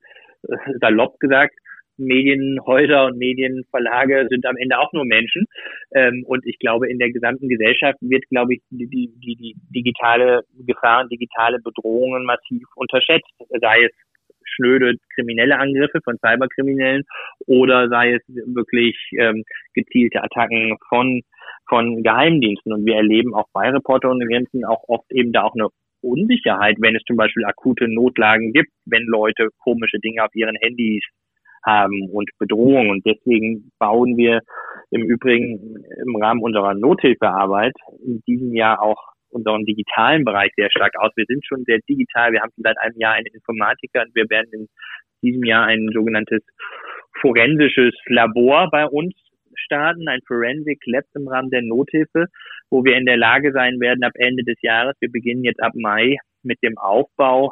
äh, 0.48 0.56
salopp 0.80 1.20
gesagt, 1.20 1.56
Medienhäuser 1.98 3.06
und 3.06 3.18
Medienverlage 3.18 4.26
sind 4.30 4.46
am 4.46 4.58
Ende 4.58 4.80
auch 4.80 4.92
nur 4.94 5.06
Menschen. 5.06 5.46
Ähm, 5.94 6.24
und 6.26 6.46
ich 6.46 6.58
glaube, 6.60 6.90
in 6.90 7.00
der 7.00 7.12
gesamten 7.12 7.48
Gesellschaft 7.48 8.00
wird, 8.02 8.24
glaube 8.30 8.56
ich, 8.56 8.62
die, 8.70 8.88
die, 8.88 9.36
die 9.36 9.56
digitale 9.70 10.42
Gefahren, 10.66 11.10
digitale 11.10 11.60
Bedrohungen 11.60 12.26
massiv 12.26 12.64
unterschätzt. 12.76 13.30
Sei 13.60 13.84
es 13.84 13.92
schnöde 14.54 14.96
kriminelle 15.16 15.58
Angriffe 15.58 16.00
von 16.04 16.18
Cyberkriminellen 16.18 17.04
oder 17.48 17.90
sei 17.90 18.14
es 18.14 18.22
wirklich 18.28 18.98
ähm, 19.18 19.44
gezielte 19.74 20.24
Attacken 20.24 20.78
von 20.90 21.22
von 21.68 22.04
Geheimdiensten. 22.04 22.74
Und 22.74 22.86
wir 22.86 22.96
erleben 22.96 23.34
auch 23.34 23.48
bei 23.54 23.70
Reporter 23.70 24.10
und 24.10 24.20
Grenzen 24.28 24.66
auch 24.66 24.84
oft 24.88 25.10
eben 25.12 25.32
da 25.32 25.44
auch 25.44 25.56
eine 25.56 25.70
Unsicherheit, 26.02 26.78
wenn 26.80 26.96
es 26.96 27.04
zum 27.04 27.16
Beispiel 27.16 27.46
akute 27.46 27.88
Notlagen 27.88 28.52
gibt, 28.54 28.72
wenn 28.86 29.04
Leute 29.04 29.50
komische 29.64 30.00
Dinge 30.00 30.24
auf 30.24 30.36
ihren 30.36 30.56
Handys 30.56 31.04
haben 31.64 32.10
und 32.12 32.30
Bedrohungen. 32.40 32.90
Und 32.90 33.06
deswegen 33.06 33.72
bauen 33.80 34.18
wir 34.18 34.42
im 34.90 35.04
Übrigen 35.04 35.78
im 36.04 36.16
Rahmen 36.16 36.42
unserer 36.42 36.74
Nothilfearbeit 36.74 37.74
in 38.04 38.22
diesem 38.28 38.54
Jahr 38.54 38.82
auch 38.82 39.11
unseren 39.32 39.66
digitalen 39.66 40.24
Bereich 40.24 40.52
sehr 40.56 40.70
stark 40.72 40.94
aus. 41.00 41.12
Wir 41.16 41.26
sind 41.28 41.46
schon 41.46 41.64
sehr 41.66 41.80
digital. 41.90 42.32
Wir 42.32 42.42
haben 42.42 42.52
seit 42.58 42.78
einem 42.80 42.98
Jahr 42.98 43.14
einen 43.14 43.28
Informatiker 43.28 44.02
und 44.02 44.16
wir 44.16 44.30
werden 44.30 44.50
in 44.52 44.68
diesem 45.22 45.44
Jahr 45.44 45.66
ein 45.66 45.90
sogenanntes 45.94 46.42
forensisches 47.20 47.94
Labor 48.08 48.70
bei 48.72 48.86
uns 48.86 49.14
starten, 49.56 50.08
ein 50.08 50.22
Forensic 50.28 50.80
Lab 50.86 51.04
im 51.16 51.28
Rahmen 51.28 51.50
der 51.50 51.62
Nothilfe, 51.62 52.28
wo 52.70 52.84
wir 52.84 52.96
in 52.96 53.06
der 53.06 53.18
Lage 53.18 53.52
sein 53.52 53.80
werden, 53.80 54.04
ab 54.04 54.14
Ende 54.16 54.44
des 54.44 54.62
Jahres, 54.62 54.96
wir 55.00 55.12
beginnen 55.12 55.44
jetzt 55.44 55.62
ab 55.62 55.74
Mai 55.76 56.18
mit 56.44 56.58
dem 56.64 56.78
Aufbau, 56.78 57.52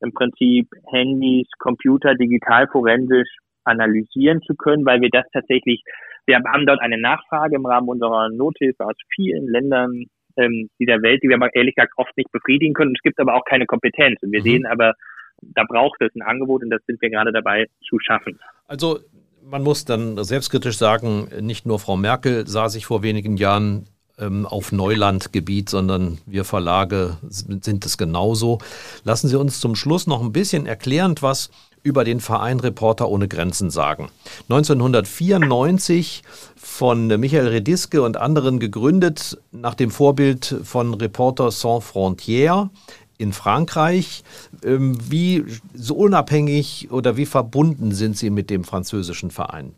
im 0.00 0.12
Prinzip 0.12 0.68
Handys, 0.90 1.46
Computer 1.58 2.14
digital 2.14 2.66
forensisch 2.68 3.28
analysieren 3.64 4.40
zu 4.42 4.54
können, 4.54 4.84
weil 4.84 5.00
wir 5.00 5.10
das 5.10 5.24
tatsächlich, 5.32 5.82
wir 6.26 6.36
haben 6.36 6.66
dort 6.66 6.80
eine 6.80 7.00
Nachfrage 7.00 7.56
im 7.56 7.66
Rahmen 7.66 7.88
unserer 7.88 8.28
Nothilfe 8.30 8.84
aus 8.84 8.96
vielen 9.14 9.46
Ländern 9.48 10.06
ähm, 10.36 10.70
dieser 10.78 11.02
Welt, 11.02 11.22
die 11.22 11.28
wir 11.28 11.36
aber 11.36 11.54
ehrlich 11.54 11.74
gesagt 11.74 11.92
oft 11.96 12.16
nicht 12.16 12.30
befriedigen 12.32 12.74
können. 12.74 12.94
Es 12.96 13.02
gibt 13.02 13.18
aber 13.20 13.34
auch 13.34 13.44
keine 13.44 13.66
Kompetenz. 13.66 14.22
Und 14.22 14.32
wir 14.32 14.40
mhm. 14.40 14.44
sehen 14.44 14.66
aber, 14.66 14.94
da 15.40 15.64
braucht 15.68 16.00
es 16.00 16.14
ein 16.14 16.22
Angebot 16.22 16.62
und 16.62 16.70
das 16.70 16.82
sind 16.86 17.00
wir 17.00 17.10
gerade 17.10 17.32
dabei 17.32 17.66
zu 17.88 17.98
schaffen. 17.98 18.38
Also 18.66 19.00
man 19.44 19.62
muss 19.62 19.84
dann 19.84 20.22
selbstkritisch 20.22 20.76
sagen, 20.76 21.28
nicht 21.40 21.66
nur 21.66 21.78
Frau 21.78 21.96
Merkel 21.96 22.46
sah 22.46 22.68
sich 22.68 22.86
vor 22.86 23.02
wenigen 23.02 23.36
Jahren 23.36 23.86
ähm, 24.18 24.46
auf 24.46 24.72
Neulandgebiet, 24.72 25.68
sondern 25.68 26.18
wir 26.26 26.44
Verlage 26.44 27.16
sind 27.28 27.84
es 27.84 27.98
genauso. 27.98 28.58
Lassen 29.04 29.28
Sie 29.28 29.38
uns 29.38 29.60
zum 29.60 29.74
Schluss 29.74 30.06
noch 30.06 30.22
ein 30.22 30.32
bisschen 30.32 30.66
erklärend 30.66 31.22
was 31.22 31.50
über 31.82 32.04
den 32.04 32.20
Verein 32.20 32.60
Reporter 32.60 33.08
ohne 33.08 33.28
Grenzen 33.28 33.70
sagen. 33.70 34.08
1994 34.48 36.22
von 36.56 37.08
Michael 37.08 37.48
Rediske 37.48 38.02
und 38.02 38.16
anderen 38.16 38.58
gegründet 38.58 39.38
nach 39.50 39.74
dem 39.74 39.90
Vorbild 39.90 40.56
von 40.62 40.94
Reporter 40.94 41.50
Sans 41.50 41.84
Frontières 41.84 42.70
in 43.18 43.32
Frankreich. 43.32 44.22
Ähm, 44.64 44.96
wie 45.10 45.44
so 45.74 45.94
unabhängig 45.94 46.88
oder 46.90 47.16
wie 47.16 47.26
verbunden 47.26 47.92
sind 47.92 48.16
Sie 48.16 48.30
mit 48.30 48.50
dem 48.50 48.64
französischen 48.64 49.30
Verein? 49.30 49.74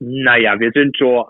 Naja, 0.00 0.58
wir 0.60 0.70
sind 0.72 0.96
so, 0.98 1.26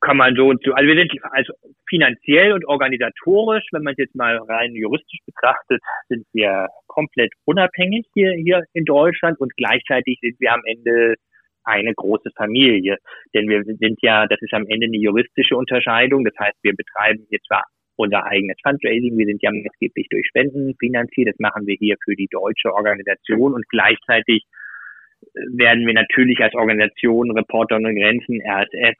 kann 0.00 0.16
man 0.16 0.34
so, 0.36 0.50
also 0.50 0.86
wir 0.88 0.96
sind 0.96 1.12
also 1.30 1.52
finanziell 1.88 2.52
und 2.52 2.66
organisatorisch, 2.66 3.64
wenn 3.72 3.82
man 3.82 3.92
es 3.92 3.98
jetzt 3.98 4.14
mal 4.14 4.36
rein 4.36 4.74
juristisch 4.74 5.20
betrachtet, 5.26 5.80
sind 6.08 6.26
wir 6.32 6.68
komplett 6.86 7.32
unabhängig 7.44 8.06
hier, 8.12 8.32
hier 8.32 8.64
in 8.74 8.84
Deutschland 8.84 9.40
und 9.40 9.54
gleichzeitig 9.56 10.18
sind 10.20 10.38
wir 10.38 10.52
am 10.52 10.62
Ende 10.66 11.14
eine 11.64 11.94
große 11.94 12.30
Familie. 12.36 12.98
Denn 13.34 13.48
wir 13.48 13.64
sind 13.64 13.98
ja, 14.02 14.26
das 14.26 14.40
ist 14.42 14.52
am 14.52 14.66
Ende 14.68 14.86
eine 14.86 14.98
juristische 14.98 15.56
Unterscheidung. 15.56 16.24
Das 16.24 16.34
heißt, 16.38 16.58
wir 16.62 16.74
betreiben 16.76 17.26
hier 17.30 17.40
zwar 17.46 17.64
unser 17.96 18.24
eigenes 18.26 18.56
Fundraising. 18.62 19.16
Wir 19.16 19.26
sind 19.26 19.42
ja 19.42 19.50
maßgeblich 19.50 20.08
durch 20.10 20.26
Spenden 20.26 20.74
finanziert. 20.78 21.28
Das 21.28 21.38
machen 21.38 21.66
wir 21.66 21.76
hier 21.78 21.96
für 22.04 22.14
die 22.14 22.28
deutsche 22.30 22.72
Organisation 22.72 23.54
und 23.54 23.66
gleichzeitig 23.68 24.44
werden 25.34 25.86
wir 25.86 25.94
natürlich 25.94 26.40
als 26.40 26.54
Organisation 26.54 27.30
Reporter 27.32 27.76
ohne 27.76 27.94
Grenzen, 27.94 28.40
RSF, 28.40 28.96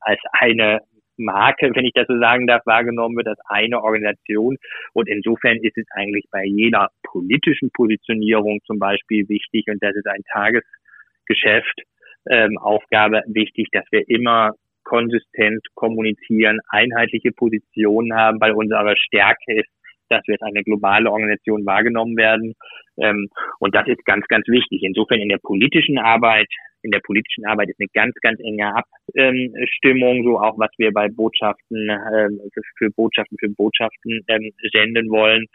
als 0.00 0.20
eine 0.32 0.80
Marke, 1.16 1.70
wenn 1.74 1.84
ich 1.84 1.92
das 1.94 2.06
so 2.08 2.18
sagen 2.18 2.46
darf, 2.46 2.64
wahrgenommen 2.66 3.16
wird 3.16 3.28
als 3.28 3.40
eine 3.46 3.82
Organisation. 3.82 4.56
Und 4.92 5.08
insofern 5.08 5.56
ist 5.58 5.76
es 5.76 5.86
eigentlich 5.90 6.26
bei 6.30 6.44
jeder 6.44 6.90
politischen 7.02 7.70
Positionierung 7.70 8.60
zum 8.66 8.78
Beispiel 8.78 9.28
wichtig, 9.28 9.64
und 9.68 9.82
das 9.82 9.96
ist 9.96 10.06
ein 10.06 10.22
Tagesgeschäft, 10.32 11.82
ähm, 12.28 12.58
Aufgabe 12.58 13.22
wichtig, 13.26 13.68
dass 13.72 13.84
wir 13.90 14.08
immer 14.08 14.52
konsistent 14.84 15.66
kommunizieren, 15.74 16.60
einheitliche 16.68 17.32
Positionen 17.32 18.14
haben, 18.14 18.40
weil 18.40 18.52
unsere 18.52 18.96
Stärke 18.96 19.54
ist, 19.54 19.68
dass 20.08 20.22
wir 20.26 20.34
als 20.34 20.42
eine 20.42 20.62
globale 20.64 21.10
Organisation 21.10 21.66
wahrgenommen 21.66 22.16
werden. 22.16 22.54
Ähm, 22.98 23.28
und 23.58 23.74
das 23.74 23.86
ist 23.88 24.04
ganz, 24.04 24.26
ganz 24.28 24.46
wichtig. 24.48 24.82
Insofern 24.82 25.20
in 25.20 25.28
der 25.28 25.38
politischen 25.38 25.98
Arbeit, 25.98 26.48
in 26.82 26.90
der 26.90 27.00
politischen 27.00 27.46
Arbeit 27.46 27.70
ist 27.70 27.80
eine 27.80 27.88
ganz, 27.92 28.14
ganz 28.22 28.40
enge 28.40 28.74
Abstimmung, 28.74 30.24
so 30.24 30.38
auch 30.38 30.58
was 30.58 30.70
wir 30.78 30.92
bei 30.92 31.08
Botschaften, 31.08 31.88
ähm, 31.90 32.40
für 32.78 32.90
Botschaften, 32.90 33.36
für 33.40 33.50
Botschaften 33.50 34.20
ähm, 34.28 34.52
senden 34.72 35.10
wollen. 35.10 35.46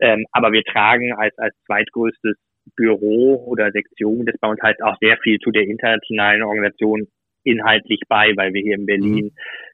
Ähm, 0.00 0.26
aber 0.32 0.52
wir 0.52 0.62
tragen 0.62 1.12
als, 1.14 1.36
als 1.38 1.54
zweitgrößtes 1.66 2.36
Büro 2.74 3.44
oder 3.46 3.70
Sektion 3.70 4.26
das 4.26 4.36
bei 4.40 4.48
uns 4.48 4.60
halt 4.60 4.82
auch 4.82 4.96
sehr 5.00 5.16
viel 5.18 5.38
zu 5.38 5.50
der 5.50 5.62
internationalen 5.62 6.42
Organisation 6.42 7.06
inhaltlich 7.46 8.00
bei, 8.08 8.32
weil 8.36 8.52
wir 8.52 8.62
hier 8.62 8.74
in 8.74 8.86
Berlin 8.86 9.26
mhm. 9.26 9.32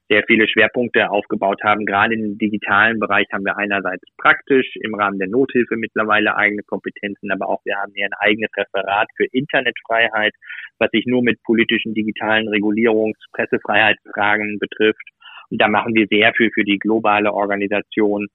sehr 0.09 0.23
viele 0.27 0.47
Schwerpunkte 0.47 1.09
aufgebaut 1.09 1.61
haben. 1.63 1.85
Gerade 1.85 2.13
im 2.13 2.37
digitalen 2.37 2.99
Bereich 2.99 3.27
haben 3.33 3.45
wir 3.45 3.57
einerseits 3.57 4.03
praktisch 4.17 4.75
im 4.81 4.93
Rahmen 4.95 5.19
der 5.19 5.27
Nothilfe 5.27 5.75
mittlerweile 5.75 6.35
eigene 6.35 6.63
Kompetenzen, 6.63 7.31
aber 7.31 7.49
auch 7.49 7.61
wir 7.65 7.75
haben 7.75 7.91
hier 7.95 8.05
ein 8.05 8.17
eigenes 8.19 8.51
Referat 8.55 9.07
für 9.17 9.25
Internetfreiheit, 9.31 10.33
was 10.79 10.91
sich 10.91 11.05
nur 11.05 11.23
mit 11.23 11.41
politischen 11.43 11.93
digitalen 11.93 12.47
Regulierungs-, 12.47 13.25
Pressefreiheitsfragen 13.33 14.59
betrifft. 14.59 15.09
Und 15.49 15.61
da 15.61 15.67
machen 15.67 15.95
wir 15.95 16.07
sehr 16.07 16.33
viel 16.35 16.51
für 16.53 16.63
die 16.63 16.79
globale 16.79 17.33
Organisation. 17.33 18.27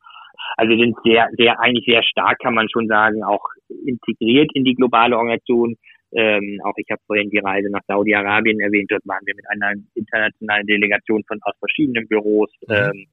Also 0.57 0.70
wir 0.70 0.85
sind 0.85 0.96
sehr, 1.05 1.29
sehr, 1.37 1.61
eigentlich 1.61 1.85
sehr 1.87 2.03
stark, 2.03 2.38
kann 2.40 2.55
man 2.55 2.68
schon 2.70 2.87
sagen, 2.87 3.22
auch 3.22 3.44
integriert 3.85 4.51
in 4.55 4.64
die 4.64 4.74
globale 4.74 5.16
Organisation. 5.16 5.77
Ähm, 6.12 6.61
auch 6.64 6.75
ich 6.77 6.87
habe 6.90 7.03
vorhin 7.07 7.31
die 7.31 7.38
Reise 7.38 7.71
nach 7.71 7.83
Saudi-Arabien 7.87 8.61
erwähnt. 8.61 8.90
Dort 8.90 9.07
waren 9.07 9.25
wir 9.27 9.35
mit 9.35 9.49
einer 9.51 9.75
internationalen 9.94 10.66
Delegation 10.66 11.23
von 11.25 11.38
aus 11.42 11.55
verschiedenen 11.59 12.09
Büros. 12.09 12.51
Mhm. 12.66 12.75
Ähm, 12.75 13.07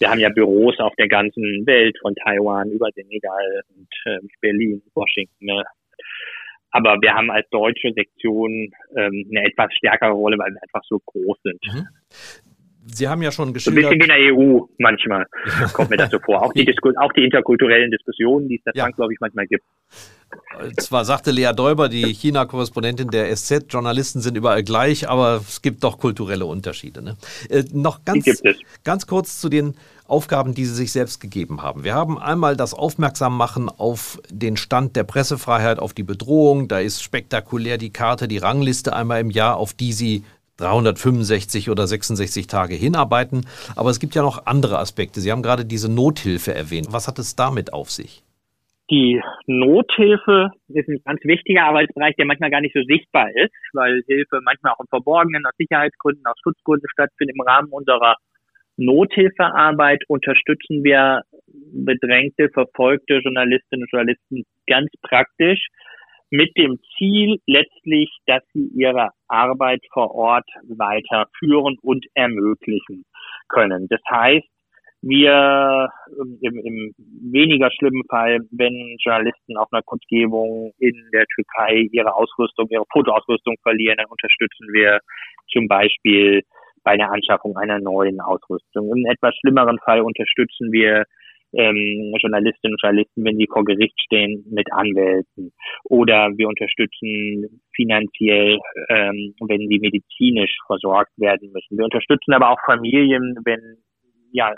wir 0.00 0.10
haben 0.10 0.20
ja 0.20 0.28
Büros 0.28 0.78
auf 0.80 0.94
der 0.96 1.08
ganzen 1.08 1.66
Welt, 1.66 1.96
von 2.02 2.14
Taiwan 2.16 2.70
über 2.70 2.88
Senegal 2.94 3.62
und 3.76 3.88
äh, 4.04 4.18
Berlin, 4.40 4.82
Washington. 4.94 5.46
Ne? 5.46 5.62
Aber 6.70 7.00
wir 7.00 7.14
haben 7.14 7.30
als 7.30 7.48
deutsche 7.50 7.92
Sektion 7.94 8.72
ähm, 8.96 9.30
eine 9.30 9.46
etwas 9.46 9.72
stärkere 9.74 10.10
Rolle, 10.10 10.36
weil 10.38 10.50
wir 10.50 10.62
einfach 10.62 10.82
so 10.88 10.98
groß 11.06 11.38
sind. 11.44 11.60
Mhm. 11.64 11.86
Sie 12.86 13.08
haben 13.08 13.22
ja 13.22 13.32
schon 13.32 13.52
geschildert. 13.52 13.92
Ein 13.92 13.98
bisschen 13.98 14.16
wie 14.16 14.22
in 14.22 14.26
der 14.26 14.36
EU 14.36 14.66
manchmal 14.78 15.26
kommt 15.72 15.90
mir 15.90 15.96
das 15.96 16.10
so 16.10 16.18
vor. 16.18 16.42
Auch 16.42 16.52
die, 16.52 16.64
Disku 16.64 16.90
auch 16.96 17.12
die 17.12 17.24
interkulturellen 17.24 17.90
Diskussionen, 17.90 18.48
die 18.48 18.56
es 18.56 18.62
da 18.64 18.72
ja. 18.74 18.84
zwangsläufig 18.84 19.18
manchmal 19.20 19.46
gibt. 19.46 19.64
Zwar 20.78 21.04
sagte 21.04 21.30
Lea 21.30 21.52
Däuber, 21.54 21.88
die 21.88 22.12
China-Korrespondentin 22.12 23.08
der 23.08 23.34
SZ, 23.34 23.66
Journalisten 23.72 24.20
sind 24.20 24.36
überall 24.36 24.62
gleich, 24.62 25.08
aber 25.08 25.42
es 25.46 25.62
gibt 25.62 25.84
doch 25.84 25.98
kulturelle 25.98 26.46
Unterschiede. 26.46 27.02
Ne? 27.02 27.16
Äh, 27.48 27.64
noch 27.72 28.04
ganz, 28.04 28.42
ganz 28.82 29.06
kurz 29.06 29.40
zu 29.40 29.48
den 29.48 29.74
Aufgaben, 30.06 30.54
die 30.54 30.64
Sie 30.64 30.74
sich 30.74 30.92
selbst 30.92 31.20
gegeben 31.20 31.62
haben. 31.62 31.84
Wir 31.84 31.94
haben 31.94 32.18
einmal 32.18 32.56
das 32.56 32.74
Aufmerksammachen 32.74 33.68
auf 33.68 34.20
den 34.28 34.56
Stand 34.56 34.96
der 34.96 35.04
Pressefreiheit, 35.04 35.78
auf 35.78 35.94
die 35.94 36.02
Bedrohung. 36.02 36.68
Da 36.68 36.80
ist 36.80 37.02
spektakulär 37.02 37.78
die 37.78 37.90
Karte, 37.90 38.28
die 38.28 38.38
Rangliste 38.38 38.94
einmal 38.94 39.20
im 39.20 39.30
Jahr, 39.30 39.56
auf 39.56 39.72
die 39.72 39.92
Sie 39.92 40.24
365 40.58 41.70
oder 41.70 41.86
66 41.86 42.46
Tage 42.46 42.74
hinarbeiten. 42.74 43.46
Aber 43.76 43.90
es 43.90 44.00
gibt 44.00 44.14
ja 44.14 44.22
noch 44.22 44.46
andere 44.46 44.78
Aspekte. 44.78 45.20
Sie 45.20 45.32
haben 45.32 45.42
gerade 45.42 45.64
diese 45.64 45.92
Nothilfe 45.92 46.54
erwähnt. 46.54 46.88
Was 46.90 47.08
hat 47.08 47.18
es 47.18 47.36
damit 47.36 47.72
auf 47.72 47.90
sich? 47.90 48.22
Die 48.90 49.20
Nothilfe 49.46 50.50
ist 50.68 50.88
ein 50.88 51.00
ganz 51.04 51.24
wichtiger 51.24 51.64
Arbeitsbereich, 51.64 52.16
der 52.16 52.26
manchmal 52.26 52.50
gar 52.50 52.60
nicht 52.60 52.74
so 52.74 52.82
sichtbar 52.82 53.28
ist, 53.34 53.54
weil 53.72 54.02
Hilfe 54.06 54.40
manchmal 54.44 54.74
auch 54.74 54.80
im 54.80 54.88
Verborgenen 54.88 55.46
aus 55.46 55.56
Sicherheitsgründen, 55.56 56.24
aus 56.26 56.36
Schutzgründen 56.42 56.88
stattfindet. 56.90 57.34
Im 57.34 57.46
Rahmen 57.46 57.70
unserer 57.70 58.16
Nothilfearbeit 58.76 60.02
unterstützen 60.08 60.84
wir 60.84 61.22
bedrängte, 61.72 62.50
verfolgte 62.50 63.18
Journalistinnen 63.18 63.84
und 63.84 63.90
Journalisten 63.90 64.44
ganz 64.66 64.90
praktisch 65.02 65.68
mit 66.34 66.50
dem 66.56 66.80
Ziel 66.96 67.38
letztlich, 67.46 68.10
dass 68.26 68.42
sie 68.52 68.68
ihre 68.74 69.10
Arbeit 69.28 69.80
vor 69.92 70.12
Ort 70.14 70.48
weiterführen 70.66 71.76
und 71.80 72.04
ermöglichen 72.14 73.04
können. 73.48 73.86
Das 73.88 74.00
heißt, 74.10 74.46
wir 75.02 75.88
im, 76.40 76.58
im 76.58 76.94
weniger 77.30 77.70
schlimmen 77.70 78.02
Fall, 78.08 78.40
wenn 78.50 78.96
Journalisten 79.04 79.56
auf 79.56 79.68
einer 79.70 79.82
Kundgebung 79.82 80.72
in 80.78 80.94
der 81.12 81.26
Türkei 81.26 81.88
ihre 81.92 82.12
Ausrüstung, 82.14 82.66
ihre 82.70 82.84
Fotoausrüstung 82.92 83.54
verlieren, 83.62 83.98
dann 83.98 84.06
unterstützen 84.06 84.66
wir 84.72 84.98
zum 85.52 85.68
Beispiel 85.68 86.42
bei 86.82 86.96
der 86.96 87.12
Anschaffung 87.12 87.56
einer 87.56 87.78
neuen 87.78 88.20
Ausrüstung. 88.20 88.90
Im 88.90 89.06
etwas 89.06 89.36
schlimmeren 89.36 89.78
Fall 89.84 90.00
unterstützen 90.00 90.72
wir 90.72 91.04
ähm, 91.56 92.12
Journalistinnen 92.20 92.74
und 92.74 92.82
Journalisten, 92.82 93.24
wenn 93.24 93.36
sie 93.36 93.48
vor 93.50 93.64
Gericht 93.64 93.98
stehen, 94.00 94.44
mit 94.50 94.72
Anwälten. 94.72 95.52
Oder 95.84 96.30
wir 96.36 96.48
unterstützen 96.48 97.62
finanziell, 97.74 98.58
ähm, 98.88 99.34
wenn 99.46 99.68
sie 99.68 99.78
medizinisch 99.80 100.56
versorgt 100.66 101.12
werden 101.16 101.50
müssen. 101.52 101.78
Wir 101.78 101.84
unterstützen 101.84 102.32
aber 102.32 102.50
auch 102.50 102.58
Familien, 102.66 103.36
wenn 103.44 103.78
ja 104.32 104.52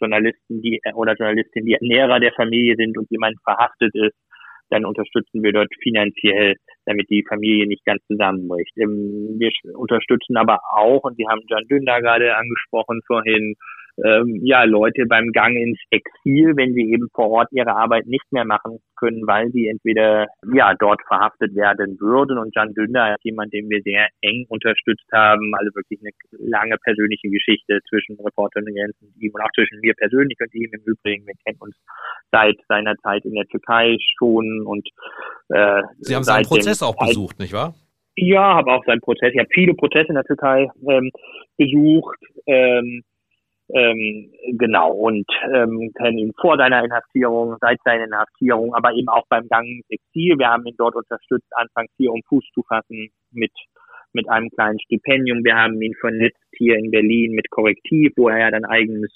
Journalisten, 0.00 0.62
die 0.62 0.80
oder 0.94 1.14
Journalistinnen, 1.14 1.66
die 1.66 1.74
Ernährer 1.74 2.20
der 2.20 2.32
Familie 2.32 2.76
sind 2.76 2.96
und 2.96 3.10
jemand 3.10 3.36
verhaftet 3.42 3.94
ist, 3.94 4.16
dann 4.70 4.84
unterstützen 4.84 5.42
wir 5.42 5.52
dort 5.52 5.68
finanziell, 5.82 6.56
damit 6.84 7.08
die 7.10 7.24
Familie 7.26 7.66
nicht 7.66 7.84
ganz 7.84 8.04
zusammenbricht. 8.06 8.76
Ähm, 8.76 9.36
wir 9.38 9.50
unterstützen 9.74 10.36
aber 10.36 10.60
auch, 10.72 11.04
und 11.04 11.16
Sie 11.16 11.26
haben 11.28 11.42
John 11.48 11.66
Dünder 11.68 12.00
gerade 12.00 12.36
angesprochen 12.36 13.00
vorhin, 13.06 13.54
ähm, 14.04 14.40
ja, 14.42 14.64
Leute 14.64 15.06
beim 15.06 15.32
Gang 15.32 15.56
ins 15.56 15.78
Exil, 15.90 16.56
wenn 16.56 16.74
sie 16.74 16.92
eben 16.92 17.08
vor 17.14 17.30
Ort 17.30 17.48
ihre 17.52 17.74
Arbeit 17.74 18.06
nicht 18.06 18.30
mehr 18.30 18.44
machen 18.44 18.78
können, 18.96 19.26
weil 19.26 19.50
sie 19.50 19.68
entweder 19.68 20.26
ja 20.54 20.74
dort 20.78 21.00
verhaftet 21.06 21.54
werden 21.54 21.98
würden. 22.00 22.38
Und 22.38 22.54
Jan 22.54 22.74
Dünder 22.74 23.14
ist 23.14 23.24
jemand, 23.24 23.52
den 23.52 23.68
wir 23.68 23.82
sehr 23.82 24.08
eng 24.22 24.46
unterstützt 24.48 25.06
haben, 25.12 25.52
also 25.54 25.74
wirklich 25.74 26.00
eine 26.00 26.10
lange 26.48 26.76
persönliche 26.78 27.28
Geschichte 27.28 27.80
zwischen 27.88 28.16
Reporter 28.24 28.60
und 28.60 28.66
Grenzen 28.66 29.12
und 29.14 29.22
ihm 29.22 29.32
und 29.34 29.40
auch 29.40 29.52
zwischen 29.54 29.80
mir 29.80 29.94
persönlich 29.94 30.38
und 30.40 30.54
ihm 30.54 30.70
im 30.72 30.82
Übrigen. 30.84 31.26
Wir 31.26 31.34
kennen 31.44 31.58
uns 31.60 31.76
seit 32.30 32.56
seiner 32.68 32.94
Zeit 32.96 33.24
in 33.24 33.34
der 33.34 33.46
Türkei 33.46 33.96
schon 34.18 34.62
und 34.64 34.86
äh, 35.48 35.82
Sie 36.00 36.14
haben 36.14 36.24
seinen 36.24 36.44
Prozess 36.44 36.82
auch 36.82 36.96
besucht, 36.96 37.38
nicht 37.38 37.52
wahr? 37.52 37.74
Ja, 38.20 38.56
habe 38.56 38.72
auch 38.72 38.84
seinen 38.84 39.00
Prozess. 39.00 39.30
Ich 39.32 39.38
habe 39.38 39.48
viele 39.52 39.74
Prozesse 39.74 40.08
in 40.08 40.16
der 40.16 40.24
Türkei 40.24 40.68
ähm, 40.88 41.10
besucht. 41.56 42.18
Ähm, 42.46 43.02
ähm, 43.74 44.32
genau, 44.56 44.92
und 44.92 45.26
ähm, 45.54 45.92
kennen 45.96 46.18
ihn 46.18 46.32
vor 46.40 46.56
seiner 46.56 46.84
Inhaftierung, 46.84 47.56
seit 47.60 47.78
seiner 47.84 48.04
Inhaftierung, 48.04 48.74
aber 48.74 48.92
eben 48.94 49.08
auch 49.08 49.24
beim 49.28 49.46
Gang 49.48 49.66
ins 49.66 49.90
Exil. 49.90 50.38
Wir 50.38 50.48
haben 50.48 50.64
ihn 50.66 50.76
dort 50.78 50.94
unterstützt, 50.94 51.48
anfangs 51.52 51.90
hier 51.98 52.12
um 52.12 52.22
Fuß 52.28 52.44
zu 52.54 52.62
fassen 52.66 53.10
mit, 53.30 53.52
mit 54.12 54.28
einem 54.28 54.48
kleinen 54.50 54.80
Stipendium. 54.80 55.44
Wir 55.44 55.56
haben 55.56 55.80
ihn 55.82 55.94
vernetzt 56.00 56.42
hier 56.56 56.76
in 56.76 56.90
Berlin 56.90 57.32
mit 57.32 57.50
Korrektiv, 57.50 58.12
wo 58.16 58.28
er 58.28 58.38
ja 58.38 58.50
dann 58.50 58.64
eigenes 58.64 59.12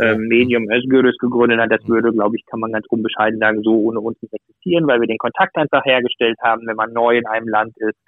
ähm, 0.00 0.26
Medium 0.26 0.68
Özgürüz 0.70 1.16
gegründet 1.18 1.60
hat. 1.60 1.70
Das 1.70 1.86
würde, 1.86 2.12
glaube 2.12 2.36
ich, 2.36 2.44
kann 2.46 2.60
man 2.60 2.72
ganz 2.72 2.86
unbescheiden 2.88 3.38
sagen, 3.38 3.62
so 3.62 3.78
ohne 3.78 4.00
uns 4.00 4.20
nicht 4.22 4.34
existieren, 4.34 4.86
weil 4.88 5.00
wir 5.00 5.06
den 5.06 5.18
Kontakt 5.18 5.56
einfach 5.56 5.84
hergestellt 5.84 6.38
haben, 6.42 6.66
wenn 6.66 6.76
man 6.76 6.92
neu 6.92 7.16
in 7.16 7.26
einem 7.26 7.48
Land 7.48 7.74
ist. 7.76 7.98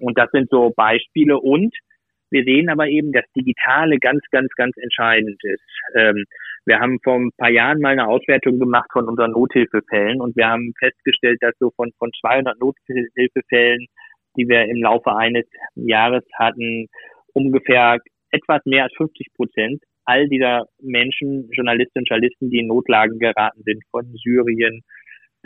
Und 0.00 0.16
das 0.16 0.30
sind 0.30 0.48
so 0.50 0.72
Beispiele 0.76 1.38
und 1.38 1.74
wir 2.30 2.44
sehen 2.44 2.68
aber 2.68 2.88
eben, 2.88 3.12
dass 3.12 3.24
Digitale 3.36 3.98
ganz, 3.98 4.22
ganz, 4.30 4.48
ganz 4.56 4.76
entscheidend 4.76 5.42
ist. 5.42 5.62
Ähm, 5.96 6.24
wir 6.66 6.80
haben 6.80 6.98
vor 7.02 7.16
ein 7.16 7.30
paar 7.36 7.50
Jahren 7.50 7.80
mal 7.80 7.92
eine 7.92 8.06
Auswertung 8.06 8.58
gemacht 8.58 8.90
von 8.92 9.08
unseren 9.08 9.32
Nothilfefällen 9.32 10.20
und 10.20 10.36
wir 10.36 10.48
haben 10.48 10.72
festgestellt, 10.78 11.38
dass 11.40 11.54
so 11.58 11.70
von, 11.76 11.90
von 11.98 12.10
200 12.20 12.60
Nothilfefällen, 12.60 13.86
die 14.36 14.48
wir 14.48 14.64
im 14.66 14.82
Laufe 14.82 15.16
eines 15.16 15.46
Jahres 15.74 16.24
hatten, 16.38 16.88
ungefähr 17.32 17.98
etwas 18.30 18.60
mehr 18.66 18.84
als 18.84 18.94
50 18.96 19.28
Prozent 19.34 19.82
all 20.08 20.26
dieser 20.26 20.64
Menschen, 20.80 21.50
Journalistinnen 21.52 22.04
und 22.04 22.08
Journalisten, 22.08 22.48
die 22.48 22.60
in 22.60 22.68
Notlagen 22.68 23.18
geraten 23.18 23.62
sind, 23.64 23.82
von 23.90 24.06
Syrien, 24.14 24.82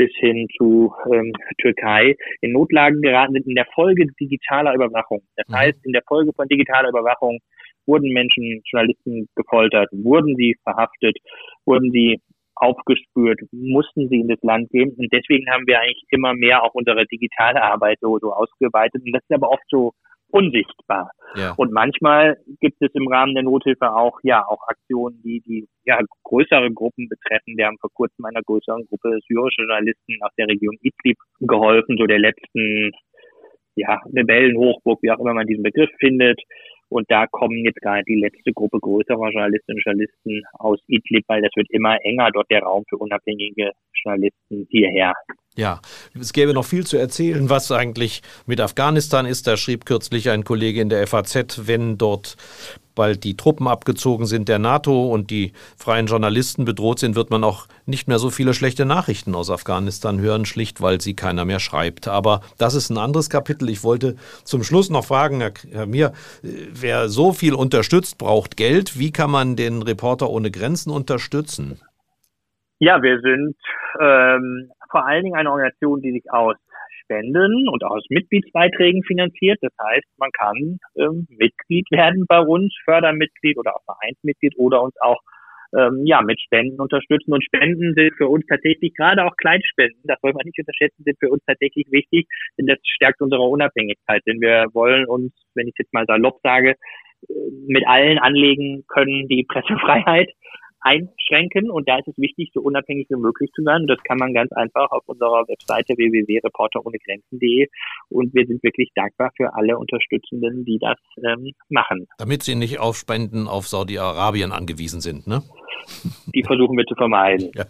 bis 0.03 0.11
hin 0.17 0.49
zu 0.59 0.93
ähm, 1.13 1.33
Türkei 1.61 2.17
in 2.41 2.53
Notlagen 2.53 3.01
geraten 3.03 3.35
sind 3.35 3.47
in 3.47 3.55
der 3.55 3.67
Folge 3.73 4.07
digitaler 4.21 4.75
Überwachung. 4.75 5.23
Das 5.37 5.47
mhm. 5.49 5.55
heißt, 5.55 5.79
in 5.85 5.93
der 5.93 6.03
Folge 6.09 6.33
von 6.35 6.49
digitaler 6.49 6.89
Überwachung 6.89 7.39
wurden 7.87 8.13
Menschen, 8.13 8.63
Journalisten 8.65 9.29
gefoltert, 9.37 9.89
wurden 9.93 10.35
sie 10.37 10.57
verhaftet, 10.65 11.17
wurden 11.67 11.93
sie 11.93 12.21
aufgespürt, 12.57 13.41
mussten 13.53 14.09
sie 14.09 14.21
in 14.21 14.29
das 14.29 14.43
Land 14.43 14.71
gehen. 14.71 14.93
Und 14.97 15.13
deswegen 15.13 15.49
haben 15.51 15.67
wir 15.67 15.81
eigentlich 15.81 16.05
immer 16.11 16.35
mehr 16.35 16.65
auch 16.65 16.75
unsere 16.75 17.07
digitale 17.07 17.63
Arbeit 17.63 17.99
so, 18.01 18.19
so 18.19 18.33
ausgeweitet. 18.33 19.03
Und 19.05 19.13
das 19.13 19.23
ist 19.23 19.35
aber 19.35 19.51
oft 19.51 19.65
so 19.69 19.93
unsichtbar. 20.33 21.11
Ja. 21.37 21.53
Und 21.57 21.73
manchmal 21.73 22.37
gibt 22.61 22.81
es 22.81 22.91
im 22.95 23.09
Rahmen 23.09 23.35
der 23.35 23.45
Nothilfe 23.45 23.93
auch, 23.93 24.19
ja, 24.23 24.45
auch 24.47 24.61
Aktionen, 24.67 25.21
die, 25.23 25.41
die, 25.41 25.67
ja, 25.85 26.01
größere 26.25 26.71
Gruppen 26.73 27.09
betreffen. 27.09 27.57
Wir 27.57 27.67
haben 27.67 27.79
vor 27.81 27.91
kurzem 27.93 28.25
einer 28.25 28.43
größeren 28.43 28.87
Gruppe 28.87 29.19
syrische 29.29 29.63
Journalisten 29.63 30.19
aus 30.23 30.33
der 30.37 30.49
Region 30.49 30.77
Idlib 30.81 31.19
geholfen, 31.41 31.97
so 31.99 32.07
der 32.07 32.19
letzten, 32.19 32.91
ja, 33.77 34.01
Rebellenhochburg, 34.15 34.99
wie 35.03 35.11
auch 35.11 35.21
immer 35.21 35.35
man 35.35 35.47
diesen 35.47 35.63
Begriff 35.63 35.91
findet. 36.01 36.41
Und 36.89 37.11
da 37.11 37.27
kommen 37.27 37.65
jetzt 37.65 37.81
gerade 37.81 38.05
die 38.07 38.21
letzte 38.21 38.53
Gruppe 38.53 38.79
größerer 38.79 39.31
Journalistinnen 39.31 39.79
und 39.79 39.85
Journalisten 39.85 40.43
aus 40.59 40.79
Idlib, 40.89 41.25
weil 41.27 41.41
das 41.41 41.53
wird 41.57 41.71
immer 41.71 41.97
enger, 42.05 42.31
dort 42.33 42.51
der 42.51 42.63
Raum 42.63 42.85
für 42.89 42.99
unabhängige 42.99 43.73
Journalisten 44.03 44.67
hierher. 44.71 45.15
Ja, 45.55 45.81
es 46.19 46.33
gäbe 46.33 46.55
noch 46.55 46.65
viel 46.65 46.87
zu 46.87 46.97
erzählen, 46.97 47.51
was 47.51 47.71
eigentlich 47.71 48.23
mit 48.47 48.59
Afghanistan 48.61 49.27
ist. 49.27 49.47
Da 49.47 49.59
schrieb 49.59 49.85
kürzlich 49.85 50.31
ein 50.31 50.45
Kollege 50.45 50.81
in 50.81 50.89
der 50.89 51.07
FAZ, 51.07 51.67
wenn 51.67 51.99
dort 51.99 52.37
bald 52.95 53.25
die 53.25 53.37
Truppen 53.37 53.69
abgezogen 53.69 54.27
sind 54.27 54.49
der 54.49 54.59
NATO 54.59 55.09
und 55.09 55.31
die 55.31 55.53
freien 55.77 56.07
Journalisten 56.07 56.65
bedroht 56.65 56.99
sind, 56.99 57.17
wird 57.17 57.31
man 57.31 57.45
auch 57.45 57.67
nicht 57.87 58.09
mehr 58.09 58.19
so 58.19 58.31
viele 58.31 58.55
schlechte 58.55 58.85
Nachrichten 58.85 59.35
aus 59.35 59.51
Afghanistan 59.51 60.21
hören, 60.21 60.47
schlicht 60.47 60.81
weil 60.81 61.01
sie 61.01 61.15
keiner 61.15 61.45
mehr 61.45 61.61
schreibt. 61.61 62.09
Aber 62.09 62.41
das 62.59 62.75
ist 62.75 62.91
ein 62.91 62.99
anderes 62.99 63.31
Kapitel. 63.31 63.69
Ich 63.69 63.83
wollte 63.83 64.17
zum 64.45 64.63
Schluss 64.63 64.91
noch 64.91 65.05
fragen, 65.05 65.43
Herr, 65.71 65.87
Mir, 65.87 66.13
wer 66.43 67.09
so 67.09 67.33
viel 67.33 67.55
unterstützt, 67.55 68.19
braucht 68.19 68.57
Geld. 68.57 68.99
Wie 68.99 69.13
kann 69.13 69.31
man 69.31 69.57
den 69.57 69.83
Reporter 69.83 70.31
ohne 70.31 70.51
Grenzen 70.51 70.91
unterstützen? 70.91 71.81
Ja, 72.79 73.01
wir 73.01 73.21
sind 73.21 73.57
ähm, 74.01 74.71
vor 74.93 75.05
allen 75.05 75.25
Dingen 75.25 75.37
eine 75.37 75.51
Organisation, 75.51 76.01
die 76.01 76.13
sich 76.13 76.31
aus 76.31 76.55
Spenden 77.03 77.69
und 77.69 77.83
aus 77.83 78.05
Mitgliedsbeiträgen 78.11 79.03
finanziert. 79.03 79.59
Das 79.61 79.73
heißt, 79.83 80.07
man 80.19 80.31
kann 80.33 80.79
ähm, 80.97 81.27
Mitglied 81.31 81.91
werden 81.91 82.25
bei 82.29 82.39
uns, 82.39 82.73
Fördermitglied 82.85 83.59
oder 83.59 83.75
auch 83.75 83.83
Vereinsmitglied 83.85 84.55
oder 84.57 84.83
uns 84.83 84.95
auch 85.01 85.19
ähm, 85.77 86.03
ja 86.05 86.23
mit 86.23 86.41
Spenden 86.41 86.81
unterstützen. 86.81 87.33
Und 87.33 87.45
Spenden 87.45 87.95
sind 87.95 88.15
für 88.17 88.29
uns 88.29 88.45
tatsächlich, 88.47 88.95
gerade 88.95 89.25
auch 89.25 89.37
Kleinspenden, 89.37 90.01
das 90.05 90.21
soll 90.21 90.33
man 90.33 90.45
nicht 90.45 90.59
unterschätzen, 90.59 91.03
sind 91.05 91.19
für 91.19 91.31
uns 91.31 91.43
tatsächlich 91.47 91.87
wichtig, 91.91 92.29
denn 92.59 92.67
das 92.67 92.79
stärkt 92.85 93.21
unsere 93.21 93.43
Unabhängigkeit. 93.43 94.23
Denn 94.27 94.41
wir 94.41 94.67
wollen 94.73 95.07
uns, 95.07 95.33
wenn 95.55 95.69
ich 95.69 95.75
jetzt 95.79 95.93
mal 95.93 96.07
salopp 96.07 96.39
sage, 96.43 96.71
äh, 96.71 97.35
mit 97.67 97.87
allen 97.87 98.19
anlegen 98.19 98.85
können 98.89 99.29
die 99.29 99.45
Pressefreiheit 99.45 100.31
einschränken 100.83 101.71
und 101.71 101.89
da 101.89 101.99
ist 101.99 102.09
es 102.09 102.19
wichtig, 102.19 102.51
so 102.53 102.61
unabhängig 102.61 103.07
wie 103.09 103.17
möglich 103.17 103.51
zu 103.55 103.63
sein. 103.63 103.83
Und 103.83 103.89
das 103.89 104.03
kann 104.05 104.19
man 104.19 104.35
ganz 104.35 104.53
einfach 104.53 104.91
auf 104.91 105.03
unserer 105.07 105.47
Webseite 105.49 105.95
www.reporterohnegrenzen.de 105.97 107.69
und 108.09 108.35
wir 108.35 108.47
sind 108.47 108.63
wirklich 108.63 108.91
dankbar 108.95 109.31
für 109.37 109.55
alle 109.55 109.79
Unterstützenden, 109.79 110.65
die 110.65 110.79
das 110.81 110.99
ähm, 111.25 111.53
machen. 111.69 112.07
Damit 112.19 112.43
sie 112.43 112.55
nicht 112.55 112.81
auf 112.81 112.97
Spenden 112.97 113.49
auf 113.49 113.67
Saudi-Arabien 113.69 114.53
angewiesen 114.53 115.01
sind, 115.01 115.27
ne? 115.27 115.43
Die 116.35 116.45
versuchen 116.45 116.77
wir 116.77 116.85
zu 116.85 116.95
vermeiden. 116.95 117.51
Ja. 117.57 117.65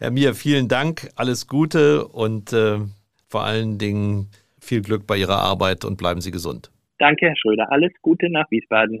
Herr 0.00 0.10
Mir, 0.10 0.34
vielen 0.34 0.68
Dank, 0.68 1.10
alles 1.16 1.46
Gute 1.46 2.06
und 2.08 2.52
äh, 2.52 2.78
vor 3.28 3.44
allen 3.44 3.78
Dingen 3.78 4.30
viel 4.58 4.82
Glück 4.82 5.06
bei 5.06 5.16
Ihrer 5.16 5.38
Arbeit 5.38 5.84
und 5.84 5.98
bleiben 5.98 6.20
Sie 6.20 6.30
gesund. 6.30 6.70
Danke, 6.98 7.26
Herr 7.26 7.36
Schröder. 7.36 7.70
Alles 7.70 7.92
Gute 8.00 8.30
nach 8.30 8.50
Wiesbaden. 8.50 9.00